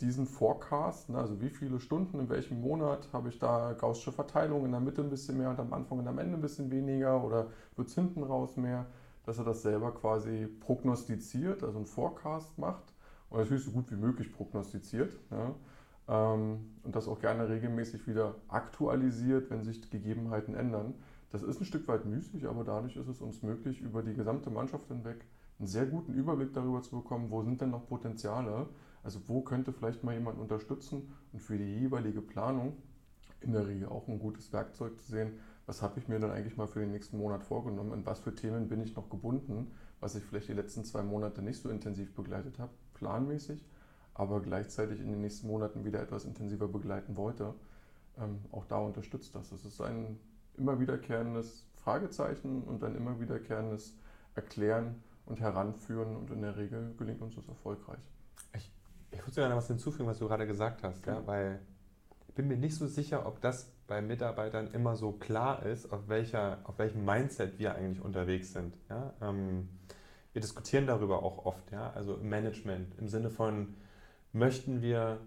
diesen 0.00 0.26
Forecast, 0.26 1.10
ne, 1.10 1.18
also 1.18 1.40
wie 1.40 1.50
viele 1.50 1.78
Stunden 1.78 2.18
in 2.18 2.28
welchem 2.28 2.60
Monat 2.60 3.08
habe 3.12 3.28
ich 3.28 3.38
da 3.38 3.72
gaußsche 3.74 4.10
Verteilung, 4.10 4.64
in 4.64 4.72
der 4.72 4.80
Mitte 4.80 5.02
ein 5.02 5.10
bisschen 5.10 5.38
mehr 5.38 5.50
und 5.50 5.60
am 5.60 5.72
Anfang 5.72 5.98
und 5.98 6.08
am 6.08 6.18
Ende 6.18 6.38
ein 6.38 6.40
bisschen 6.40 6.70
weniger 6.70 7.22
oder 7.22 7.48
wird 7.76 7.88
es 7.88 7.94
hinten 7.94 8.22
raus 8.22 8.56
mehr, 8.56 8.86
dass 9.24 9.38
er 9.38 9.44
das 9.44 9.62
selber 9.62 9.92
quasi 9.92 10.46
prognostiziert, 10.46 11.62
also 11.62 11.76
einen 11.76 11.86
Forecast 11.86 12.58
macht 12.58 12.92
und 13.30 13.38
natürlich 13.38 13.64
so 13.64 13.70
gut 13.70 13.90
wie 13.92 13.96
möglich 13.96 14.32
prognostiziert. 14.32 15.16
Ja, 15.30 15.54
ähm, 16.08 16.70
und 16.82 16.96
das 16.96 17.06
auch 17.06 17.20
gerne 17.20 17.48
regelmäßig 17.48 18.06
wieder 18.06 18.34
aktualisiert, 18.48 19.50
wenn 19.50 19.62
sich 19.62 19.80
die 19.80 19.90
Gegebenheiten 19.90 20.54
ändern. 20.54 20.94
Das 21.32 21.42
ist 21.42 21.60
ein 21.60 21.64
Stück 21.64 21.88
weit 21.88 22.04
müßig, 22.04 22.46
aber 22.46 22.62
dadurch 22.62 22.96
ist 22.96 23.08
es 23.08 23.20
uns 23.20 23.42
möglich, 23.42 23.80
über 23.80 24.02
die 24.02 24.14
gesamte 24.14 24.50
Mannschaft 24.50 24.88
hinweg 24.88 25.24
einen 25.58 25.66
sehr 25.66 25.86
guten 25.86 26.12
Überblick 26.12 26.52
darüber 26.52 26.82
zu 26.82 26.90
bekommen, 26.96 27.30
wo 27.30 27.42
sind 27.42 27.60
denn 27.60 27.70
noch 27.70 27.88
Potenziale 27.88 28.68
also 29.02 29.20
wo 29.26 29.40
könnte 29.40 29.72
vielleicht 29.72 30.04
mal 30.04 30.14
jemand 30.14 30.38
unterstützen 30.38 31.12
und 31.32 31.40
für 31.40 31.58
die 31.58 31.80
jeweilige 31.80 32.22
Planung 32.22 32.76
in 33.40 33.52
der 33.52 33.66
Regel 33.66 33.88
auch 33.88 34.06
ein 34.06 34.20
gutes 34.20 34.52
Werkzeug 34.52 35.00
zu 35.00 35.10
sehen, 35.10 35.32
was 35.66 35.82
habe 35.82 35.98
ich 35.98 36.08
mir 36.08 36.20
dann 36.20 36.30
eigentlich 36.30 36.56
mal 36.56 36.68
für 36.68 36.80
den 36.80 36.92
nächsten 36.92 37.18
Monat 37.18 37.42
vorgenommen, 37.42 37.92
in 37.92 38.06
was 38.06 38.20
für 38.20 38.34
Themen 38.34 38.68
bin 38.68 38.80
ich 38.80 38.94
noch 38.94 39.10
gebunden, 39.10 39.72
was 40.00 40.14
ich 40.14 40.24
vielleicht 40.24 40.48
die 40.48 40.52
letzten 40.52 40.84
zwei 40.84 41.02
Monate 41.02 41.42
nicht 41.42 41.60
so 41.60 41.68
intensiv 41.68 42.14
begleitet 42.14 42.58
habe, 42.58 42.72
planmäßig, 42.94 43.64
aber 44.14 44.40
gleichzeitig 44.40 45.00
in 45.00 45.10
den 45.10 45.20
nächsten 45.20 45.48
Monaten 45.48 45.84
wieder 45.84 46.00
etwas 46.00 46.24
intensiver 46.24 46.68
begleiten 46.68 47.16
wollte. 47.16 47.54
Ähm, 48.18 48.40
auch 48.52 48.66
da 48.66 48.78
unterstützt 48.78 49.34
das. 49.34 49.50
Es 49.50 49.64
ist 49.64 49.80
ein 49.80 50.18
immer 50.56 50.78
wiederkehrendes 50.80 51.66
Fragezeichen 51.76 52.62
und 52.62 52.82
ein 52.84 52.94
immer 52.94 53.20
wiederkehrendes 53.20 53.96
Erklären 54.34 55.02
und 55.26 55.40
Heranführen 55.40 56.16
und 56.16 56.30
in 56.30 56.42
der 56.42 56.56
Regel 56.56 56.94
gelingt 56.96 57.22
uns 57.22 57.34
das 57.34 57.48
erfolgreich. 57.48 58.00
Ich, 58.54 58.72
ich 59.10 59.20
würde 59.20 59.34
gerne 59.34 59.56
was 59.56 59.66
hinzufügen, 59.66 60.08
was 60.08 60.18
du 60.18 60.28
gerade 60.28 60.46
gesagt 60.46 60.82
hast, 60.82 61.06
ja, 61.06 61.26
weil 61.26 61.60
ich 62.28 62.34
bin 62.34 62.48
mir 62.48 62.56
nicht 62.56 62.76
so 62.76 62.86
sicher, 62.86 63.26
ob 63.26 63.40
das 63.40 63.70
bei 63.86 64.00
Mitarbeitern 64.00 64.72
immer 64.72 64.96
so 64.96 65.12
klar 65.12 65.66
ist, 65.66 65.92
auf, 65.92 66.08
welcher, 66.08 66.60
auf 66.64 66.78
welchem 66.78 67.04
Mindset 67.04 67.58
wir 67.58 67.74
eigentlich 67.74 68.02
unterwegs 68.02 68.54
sind. 68.54 68.74
Ja? 68.88 69.12
Ähm, 69.20 69.68
wir 70.32 70.40
diskutieren 70.40 70.86
darüber 70.86 71.22
auch 71.22 71.44
oft, 71.44 71.70
ja? 71.72 71.90
also 71.90 72.14
im 72.14 72.30
Management, 72.30 72.98
im 72.98 73.08
Sinne 73.08 73.28
von, 73.28 73.74
möchten 74.32 74.80
wir 74.80 75.20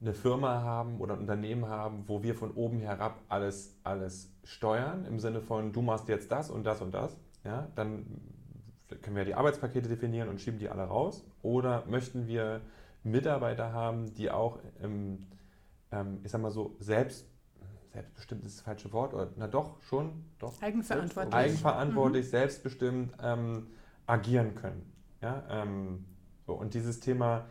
eine 0.00 0.14
Firma 0.14 0.62
haben 0.62 1.00
oder 1.00 1.14
ein 1.14 1.20
Unternehmen 1.20 1.66
haben, 1.66 2.04
wo 2.06 2.22
wir 2.22 2.34
von 2.34 2.52
oben 2.52 2.80
herab 2.80 3.20
alles, 3.28 3.76
alles 3.82 4.32
steuern, 4.44 5.04
im 5.06 5.18
Sinne 5.18 5.40
von, 5.40 5.72
du 5.72 5.82
machst 5.82 6.08
jetzt 6.08 6.30
das 6.30 6.50
und 6.50 6.64
das 6.64 6.80
und 6.80 6.92
das, 6.94 7.18
ja? 7.44 7.68
dann 7.74 8.06
können 9.02 9.16
wir 9.16 9.24
die 9.24 9.34
Arbeitspakete 9.34 9.88
definieren 9.88 10.28
und 10.28 10.40
schieben 10.40 10.58
die 10.58 10.68
alle 10.68 10.84
raus. 10.84 11.24
Oder 11.42 11.84
möchten 11.86 12.26
wir 12.26 12.60
Mitarbeiter 13.02 13.72
haben, 13.72 14.14
die 14.14 14.30
auch 14.30 14.58
im 14.82 15.26
ähm, 15.92 16.20
ich 16.22 16.30
sag 16.30 16.40
mal 16.40 16.50
so, 16.50 16.76
selbst, 16.78 17.26
selbstbestimmt 17.92 18.44
ist 18.44 18.58
das 18.58 18.64
falsche 18.64 18.92
Wort, 18.92 19.14
oder 19.14 19.30
na 19.36 19.46
doch, 19.46 19.80
schon, 19.82 20.24
doch. 20.38 20.60
Eigenverantwortlich. 20.60 21.34
Eigenverantwortlich, 21.34 22.26
mhm. 22.26 22.30
selbstbestimmt 22.30 23.14
ähm, 23.22 23.66
agieren 24.06 24.54
können. 24.54 24.92
Ja, 25.20 25.44
ähm, 25.50 26.04
so, 26.46 26.54
und 26.54 26.74
dieses 26.74 27.00
Thema 27.00 27.46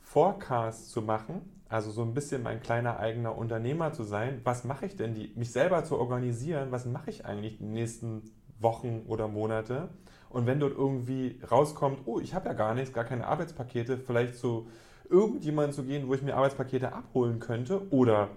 Forecast 0.00 0.90
zu 0.90 1.02
machen, 1.02 1.42
also 1.76 1.90
so 1.90 2.00
ein 2.00 2.14
bisschen 2.14 2.42
mein 2.42 2.60
kleiner 2.60 2.98
eigener 3.00 3.36
Unternehmer 3.36 3.92
zu 3.92 4.02
sein, 4.02 4.40
was 4.44 4.64
mache 4.64 4.86
ich 4.86 4.96
denn, 4.96 5.14
die, 5.14 5.30
mich 5.36 5.52
selber 5.52 5.84
zu 5.84 5.98
organisieren, 5.98 6.72
was 6.72 6.86
mache 6.86 7.10
ich 7.10 7.26
eigentlich 7.26 7.58
die 7.58 7.66
nächsten 7.66 8.22
Wochen 8.58 9.02
oder 9.06 9.28
Monate? 9.28 9.90
Und 10.30 10.46
wenn 10.46 10.58
dort 10.58 10.72
irgendwie 10.72 11.38
rauskommt, 11.50 12.00
oh, 12.06 12.18
ich 12.18 12.32
habe 12.34 12.46
ja 12.46 12.54
gar 12.54 12.74
nichts, 12.74 12.94
gar 12.94 13.04
keine 13.04 13.26
Arbeitspakete, 13.26 13.98
vielleicht 13.98 14.36
so 14.36 14.68
irgendjemanden 15.10 15.74
zu 15.74 15.84
gehen, 15.84 16.08
wo 16.08 16.14
ich 16.14 16.22
mir 16.22 16.34
Arbeitspakete 16.34 16.94
abholen 16.94 17.40
könnte 17.40 17.86
oder 17.92 18.30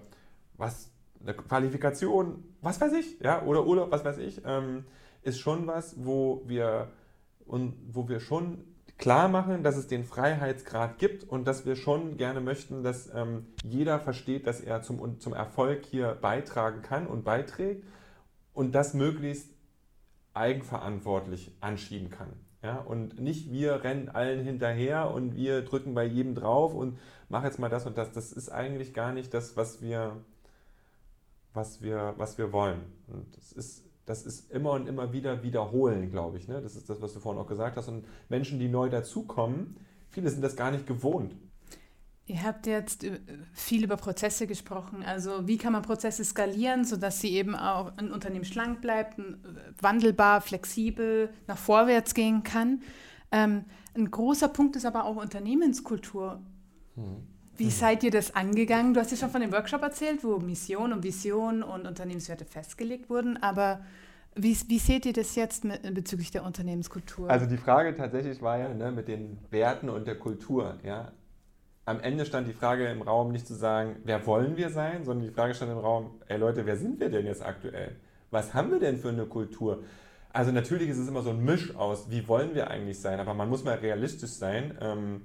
was, 0.58 0.90
eine 1.22 1.32
Qualifikation, 1.32 2.44
was 2.60 2.78
weiß 2.78 2.92
ich, 2.92 3.20
ja, 3.20 3.42
oder, 3.44 3.66
oder 3.66 3.90
was 3.90 4.04
weiß 4.04 4.18
ich, 4.18 4.42
ähm, 4.44 4.84
ist 5.22 5.38
schon 5.38 5.66
was, 5.66 6.04
wo 6.04 6.42
wir, 6.46 6.88
und 7.46 7.74
wo 7.88 8.06
wir 8.06 8.20
schon 8.20 8.64
klar 9.00 9.28
machen, 9.28 9.62
dass 9.62 9.76
es 9.76 9.86
den 9.86 10.04
Freiheitsgrad 10.04 10.98
gibt 10.98 11.24
und 11.24 11.46
dass 11.48 11.66
wir 11.66 11.74
schon 11.74 12.16
gerne 12.18 12.40
möchten, 12.40 12.84
dass 12.84 13.12
ähm, 13.12 13.46
jeder 13.64 13.98
versteht, 13.98 14.46
dass 14.46 14.60
er 14.60 14.82
zum, 14.82 15.18
zum 15.18 15.32
Erfolg 15.32 15.84
hier 15.86 16.18
beitragen 16.20 16.82
kann 16.82 17.06
und 17.06 17.24
beiträgt 17.24 17.84
und 18.52 18.74
das 18.74 18.94
möglichst 18.94 19.48
eigenverantwortlich 20.34 21.52
anschieben 21.60 22.10
kann. 22.10 22.28
Ja, 22.62 22.76
und 22.76 23.18
nicht 23.18 23.50
wir 23.50 23.82
rennen 23.84 24.10
allen 24.10 24.44
hinterher 24.44 25.10
und 25.10 25.34
wir 25.34 25.62
drücken 25.62 25.94
bei 25.94 26.04
jedem 26.04 26.34
drauf 26.34 26.74
und 26.74 26.98
mach 27.30 27.42
jetzt 27.42 27.58
mal 27.58 27.70
das 27.70 27.86
und 27.86 27.96
das. 27.96 28.12
Das 28.12 28.32
ist 28.32 28.50
eigentlich 28.50 28.92
gar 28.92 29.12
nicht 29.12 29.32
das, 29.32 29.56
was 29.56 29.80
wir, 29.80 30.16
was 31.54 31.80
wir, 31.80 32.14
was 32.18 32.36
wir 32.36 32.52
wollen. 32.52 32.80
Und 33.08 33.34
das 33.34 33.52
ist, 33.52 33.89
das 34.10 34.22
ist 34.22 34.50
immer 34.50 34.72
und 34.72 34.88
immer 34.88 35.12
wieder 35.12 35.44
wiederholen, 35.44 36.10
glaube 36.10 36.36
ich. 36.38 36.48
Ne? 36.48 36.60
Das 36.60 36.74
ist 36.74 36.90
das, 36.90 37.00
was 37.00 37.14
du 37.14 37.20
vorhin 37.20 37.40
auch 37.40 37.46
gesagt 37.46 37.76
hast. 37.76 37.86
Und 37.86 38.04
Menschen, 38.28 38.58
die 38.58 38.68
neu 38.68 38.88
dazukommen, 38.88 39.76
viele 40.08 40.28
sind 40.30 40.42
das 40.42 40.56
gar 40.56 40.72
nicht 40.72 40.84
gewohnt. 40.84 41.36
Ihr 42.26 42.42
habt 42.42 42.66
jetzt 42.66 43.04
äh, 43.04 43.20
viel 43.52 43.84
über 43.84 43.96
Prozesse 43.96 44.48
gesprochen. 44.48 45.04
Also 45.04 45.46
wie 45.46 45.58
kann 45.58 45.72
man 45.72 45.82
Prozesse 45.82 46.24
skalieren, 46.24 46.84
sodass 46.84 47.20
sie 47.20 47.30
eben 47.34 47.54
auch 47.54 47.96
ein 47.98 48.10
Unternehmen 48.10 48.44
schlank 48.44 48.80
bleibt, 48.80 49.18
äh, 49.20 49.22
wandelbar, 49.80 50.40
flexibel, 50.40 51.30
nach 51.46 51.58
vorwärts 51.58 52.12
gehen 52.12 52.42
kann. 52.42 52.82
Ähm, 53.30 53.64
ein 53.94 54.10
großer 54.10 54.48
Punkt 54.48 54.74
ist 54.74 54.86
aber 54.86 55.04
auch 55.04 55.16
Unternehmenskultur. 55.16 56.42
Hm. 56.96 57.28
Wie 57.60 57.64
hm. 57.64 57.70
seid 57.70 58.02
ihr 58.02 58.10
das 58.10 58.34
angegangen? 58.34 58.94
Du 58.94 59.00
hast 59.00 59.10
ja 59.10 59.18
schon 59.18 59.30
von 59.30 59.42
dem 59.42 59.52
Workshop 59.52 59.82
erzählt, 59.82 60.24
wo 60.24 60.38
Mission 60.38 60.92
und 60.92 61.04
Vision 61.04 61.62
und 61.62 61.86
Unternehmenswerte 61.86 62.46
festgelegt 62.46 63.10
wurden, 63.10 63.36
aber 63.36 63.80
wie, 64.34 64.56
wie, 64.68 64.78
seht 64.78 65.04
ihr 65.06 65.12
das 65.12 65.34
jetzt 65.36 65.64
mit, 65.64 65.82
bezüglich 65.94 66.30
der 66.30 66.44
Unternehmenskultur? 66.44 67.28
Also 67.28 67.46
die 67.46 67.58
Frage 67.58 67.94
tatsächlich 67.94 68.40
war 68.40 68.58
ja 68.58 68.72
ne, 68.72 68.90
mit 68.92 69.08
den 69.08 69.38
Werten 69.50 69.90
und 69.90 70.06
der 70.06 70.18
Kultur. 70.18 70.78
Ja? 70.84 71.12
am 71.84 72.00
Ende 72.00 72.24
stand 72.24 72.46
die 72.48 72.52
Frage 72.52 72.86
im 72.86 73.02
Raum 73.02 73.32
nicht 73.32 73.46
zu 73.46 73.54
sagen, 73.54 73.96
wer 74.04 74.24
wollen 74.26 74.56
wir 74.56 74.70
sein, 74.70 75.04
sondern 75.04 75.26
die 75.28 75.34
Frage 75.34 75.54
stand 75.54 75.72
im 75.72 75.78
Raum, 75.78 76.12
ey 76.28 76.38
Leute, 76.38 76.64
wer 76.64 76.76
sind 76.76 77.00
wir 77.00 77.10
denn 77.10 77.26
jetzt 77.26 77.44
aktuell? 77.44 77.96
Was 78.30 78.54
haben 78.54 78.70
wir 78.70 78.78
denn 78.78 78.96
für 78.96 79.08
eine 79.08 79.26
Kultur? 79.26 79.82
Also 80.32 80.52
natürlich 80.52 80.88
ist 80.88 80.98
es 80.98 81.08
immer 81.08 81.22
so 81.22 81.30
ein 81.30 81.44
Misch 81.44 81.74
aus, 81.74 82.08
wie 82.10 82.28
wollen 82.28 82.54
wir 82.54 82.70
eigentlich 82.70 83.00
sein, 83.00 83.18
aber 83.18 83.34
man 83.34 83.48
muss 83.48 83.64
mal 83.64 83.74
realistisch 83.74 84.30
sein. 84.30 84.78
Ähm, 84.80 85.22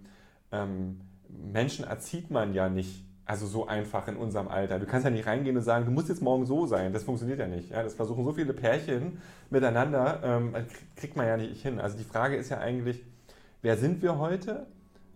ähm, 0.51 1.01
Menschen 1.29 1.85
erzieht 1.85 2.31
man 2.31 2.53
ja 2.53 2.69
nicht, 2.69 3.03
also 3.25 3.47
so 3.47 3.67
einfach 3.67 4.07
in 4.07 4.17
unserem 4.17 4.47
Alter. 4.47 4.79
Du 4.79 4.85
kannst 4.85 5.05
ja 5.05 5.11
nicht 5.11 5.25
reingehen 5.25 5.57
und 5.57 5.63
sagen, 5.63 5.85
du 5.85 5.91
musst 5.91 6.09
jetzt 6.09 6.21
morgen 6.21 6.45
so 6.45 6.67
sein. 6.67 6.93
Das 6.93 7.03
funktioniert 7.03 7.39
ja 7.39 7.47
nicht. 7.47 7.71
Ja? 7.71 7.83
Das 7.83 7.95
versuchen 7.95 8.23
so 8.23 8.33
viele 8.33 8.53
Pärchen 8.53 9.19
miteinander, 9.49 10.21
ähm, 10.23 10.53
kriegt 10.95 11.15
man 11.15 11.27
ja 11.27 11.37
nicht 11.37 11.61
hin. 11.61 11.79
Also 11.79 11.97
die 11.97 12.03
Frage 12.03 12.35
ist 12.35 12.49
ja 12.49 12.59
eigentlich, 12.59 13.03
wer 13.61 13.77
sind 13.77 14.01
wir 14.01 14.19
heute? 14.19 14.67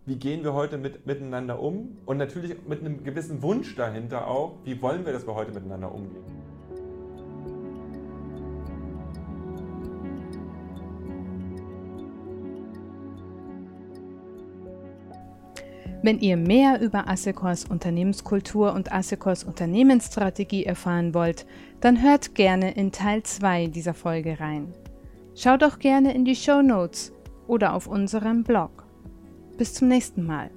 wie 0.10 0.16
gehen 0.16 0.44
wir 0.44 0.54
heute 0.54 0.80
mit, 0.80 1.06
miteinander 1.06 1.60
um 1.60 1.98
und 2.08 2.18
natürlich 2.18 2.56
mit 2.68 2.80
einem 2.80 3.04
gewissen 3.04 3.44
Wunsch 3.44 3.76
dahinter 3.76 4.28
auch, 4.28 4.58
wie 4.64 4.82
wollen 4.82 5.06
wir, 5.06 5.14
dass 5.14 5.28
wir 5.28 5.36
heute 5.36 5.52
miteinander 5.52 5.94
umgehen. 5.94 6.24
Wenn 16.02 16.20
ihr 16.20 16.38
mehr 16.38 16.80
über 16.80 17.10
Assecors 17.10 17.66
Unternehmenskultur 17.66 18.74
und 18.74 18.92
Assecors 18.92 19.44
Unternehmensstrategie 19.44 20.66
erfahren 20.66 21.14
wollt, 21.14 21.46
dann 21.82 22.02
hört 22.02 22.36
gerne 22.36 22.72
in 22.76 22.94
Teil 22.94 23.24
2 23.24 23.68
dieser 23.68 23.94
Folge 23.94 24.40
rein. 24.40 24.74
Schaut 25.36 25.64
auch 25.64 25.78
gerne 25.78 26.14
in 26.14 26.24
die 26.24 26.36
Show 26.36 26.62
Notes 26.62 27.12
oder 27.48 27.74
auf 27.74 27.88
unserem 27.88 28.44
Blog. 28.44 28.86
Bis 29.58 29.74
zum 29.74 29.90
nächsten 29.90 30.26
Mal. 30.26 30.52